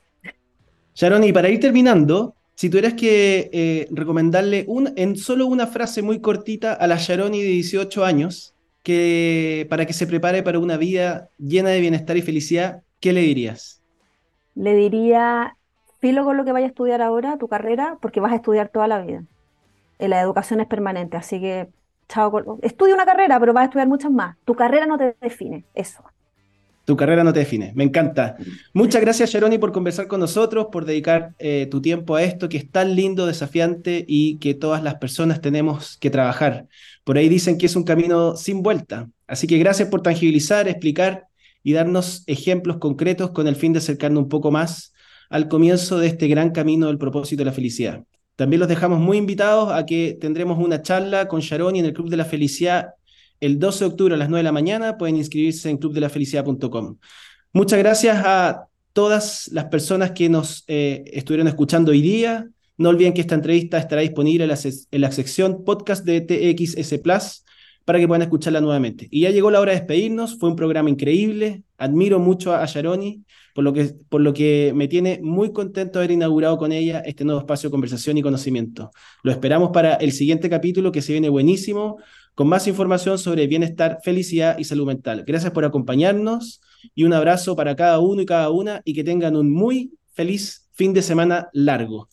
Sharon, 0.94 1.24
y 1.24 1.33
para 1.33 1.48
ir 1.48 1.61
terminando, 1.61 2.35
si 2.55 2.70
tuvieras 2.70 2.94
que 2.94 3.51
eh, 3.53 3.88
recomendarle 3.90 4.64
un, 4.66 4.92
en 4.96 5.16
solo 5.16 5.46
una 5.46 5.66
frase 5.66 6.03
muy 6.03 6.20
cortita 6.20 6.72
a 6.72 6.87
la 6.87 6.96
Sharoni 6.96 7.42
de 7.42 7.48
18 7.48 8.05
años, 8.05 8.55
que, 8.83 9.66
para 9.70 9.87
que 9.87 9.92
se 9.92 10.07
prepare 10.07 10.42
para 10.42 10.59
una 10.59 10.77
vida 10.77 11.29
llena 11.38 11.70
de 11.70 11.81
bienestar 11.81 12.16
y 12.16 12.22
felicidad, 12.22 12.83
¿qué 13.01 13.12
le 13.12 13.20
dirías? 13.20 13.77
Le 14.58 14.74
diría, 14.74 15.56
filo 16.00 16.24
con 16.24 16.36
lo 16.36 16.44
que 16.44 16.52
vayas 16.52 16.68
a 16.68 16.70
estudiar 16.70 17.00
ahora, 17.00 17.38
tu 17.38 17.48
carrera, 17.48 17.96
porque 18.02 18.20
vas 18.20 18.32
a 18.32 18.36
estudiar 18.36 18.68
toda 18.68 18.88
la 18.88 19.00
vida. 19.00 19.22
La 19.98 20.20
educación 20.20 20.60
es 20.60 20.66
permanente, 20.66 21.16
así 21.16 21.40
que 21.40 21.68
chao, 22.08 22.58
estudia 22.62 22.94
una 22.94 23.04
carrera, 23.04 23.38
pero 23.38 23.52
vas 23.52 23.62
a 23.62 23.64
estudiar 23.66 23.88
muchas 23.88 24.10
más. 24.10 24.36
Tu 24.44 24.54
carrera 24.54 24.86
no 24.86 24.98
te 24.98 25.16
define, 25.20 25.64
eso. 25.74 26.02
Tu 26.84 26.96
carrera 26.96 27.22
no 27.22 27.32
te 27.32 27.40
define, 27.40 27.72
me 27.76 27.84
encanta. 27.84 28.36
Muchas 28.72 29.02
gracias, 29.02 29.30
Sharoni, 29.30 29.58
por 29.58 29.72
conversar 29.72 30.06
con 30.06 30.20
nosotros, 30.20 30.68
por 30.72 30.86
dedicar 30.86 31.34
eh, 31.38 31.68
tu 31.70 31.82
tiempo 31.82 32.16
a 32.16 32.22
esto 32.22 32.48
que 32.48 32.56
es 32.56 32.70
tan 32.70 32.96
lindo, 32.96 33.26
desafiante 33.26 34.04
y 34.08 34.38
que 34.38 34.54
todas 34.54 34.82
las 34.82 34.94
personas 34.94 35.40
tenemos 35.40 35.98
que 35.98 36.10
trabajar. 36.10 36.66
Por 37.04 37.18
ahí 37.18 37.28
dicen 37.28 37.58
que 37.58 37.66
es 37.66 37.76
un 37.76 37.84
camino 37.84 38.36
sin 38.36 38.62
vuelta. 38.62 39.10
Así 39.26 39.46
que 39.46 39.58
gracias 39.58 39.88
por 39.90 40.00
tangibilizar, 40.00 40.66
explicar 40.66 41.27
y 41.68 41.74
darnos 41.74 42.22
ejemplos 42.26 42.78
concretos 42.78 43.33
con 43.33 43.46
el 43.46 43.54
fin 43.54 43.74
de 43.74 43.81
acercarnos 43.81 44.22
un 44.22 44.31
poco 44.31 44.50
más 44.50 44.94
al 45.28 45.48
comienzo 45.48 45.98
de 45.98 46.07
este 46.07 46.26
gran 46.26 46.50
camino 46.50 46.87
del 46.87 46.96
propósito 46.96 47.42
de 47.42 47.44
la 47.44 47.52
felicidad. 47.52 48.04
También 48.37 48.61
los 48.61 48.70
dejamos 48.70 49.00
muy 49.00 49.18
invitados 49.18 49.70
a 49.70 49.85
que 49.85 50.16
tendremos 50.18 50.59
una 50.59 50.81
charla 50.81 51.28
con 51.28 51.40
Sharoni 51.42 51.81
en 51.81 51.85
el 51.85 51.92
Club 51.92 52.09
de 52.09 52.16
la 52.16 52.24
Felicidad 52.24 52.94
el 53.38 53.59
12 53.59 53.81
de 53.81 53.90
octubre 53.90 54.14
a 54.14 54.16
las 54.16 54.31
9 54.31 54.38
de 54.38 54.44
la 54.44 54.52
mañana. 54.52 54.96
Pueden 54.96 55.16
inscribirse 55.16 55.68
en 55.68 55.76
clubdelafelicidad.com. 55.76 56.96
Muchas 57.52 57.78
gracias 57.78 58.16
a 58.24 58.68
todas 58.94 59.48
las 59.52 59.66
personas 59.66 60.12
que 60.12 60.31
nos 60.31 60.64
eh, 60.68 61.04
estuvieron 61.12 61.48
escuchando 61.48 61.90
hoy 61.90 62.00
día. 62.00 62.48
No 62.78 62.88
olviden 62.88 63.12
que 63.12 63.20
esta 63.20 63.35
entrevista 63.35 63.76
estará 63.76 64.00
disponible 64.00 64.44
en 64.44 64.48
la, 64.48 64.59
en 64.90 65.00
la 65.02 65.12
sección 65.12 65.64
podcast 65.66 66.02
de 66.07 66.22
TXS 66.22 66.98
Plus 67.00 67.44
para 67.88 68.01
que 68.01 68.07
puedan 68.07 68.20
escucharla 68.20 68.61
nuevamente. 68.61 69.09
Y 69.11 69.22
ya 69.22 69.31
llegó 69.31 69.51
la 69.51 69.61
hora 69.61 69.72
de 69.72 69.79
despedirnos, 69.79 70.38
fue 70.38 70.51
un 70.51 70.57
programa 70.57 70.90
increíble, 70.90 71.62
admiro 71.79 72.18
mucho 72.18 72.55
a 72.55 72.66
Sharoni, 72.66 73.24
por 73.55 73.64
lo, 73.64 73.72
que, 73.72 73.94
por 74.11 74.20
lo 74.20 74.35
que 74.35 74.72
me 74.74 74.88
tiene 74.88 75.20
muy 75.22 75.55
contento 75.55 75.98
haber 75.98 76.11
inaugurado 76.11 76.59
con 76.59 76.70
ella 76.70 77.01
este 77.07 77.24
nuevo 77.24 77.40
espacio 77.40 77.70
de 77.70 77.70
conversación 77.70 78.18
y 78.18 78.22
conocimiento. 78.22 78.90
Lo 79.22 79.33
esperamos 79.33 79.70
para 79.72 79.94
el 79.94 80.12
siguiente 80.12 80.51
capítulo 80.51 80.92
que 80.92 81.01
se 81.01 81.12
viene 81.12 81.31
buenísimo, 81.31 81.96
con 82.35 82.46
más 82.46 82.68
información 82.68 83.16
sobre 83.16 83.46
bienestar, 83.46 84.01
felicidad 84.05 84.59
y 84.59 84.64
salud 84.64 84.87
mental. 84.87 85.24
Gracias 85.27 85.51
por 85.53 85.64
acompañarnos 85.64 86.61
y 86.94 87.05
un 87.05 87.14
abrazo 87.14 87.57
para 87.57 87.74
cada 87.74 88.01
uno 88.01 88.20
y 88.20 88.27
cada 88.27 88.51
una 88.51 88.83
y 88.85 88.92
que 88.92 89.03
tengan 89.03 89.35
un 89.35 89.51
muy 89.51 89.94
feliz 90.12 90.68
fin 90.74 90.92
de 90.92 91.01
semana 91.01 91.48
largo. 91.55 92.11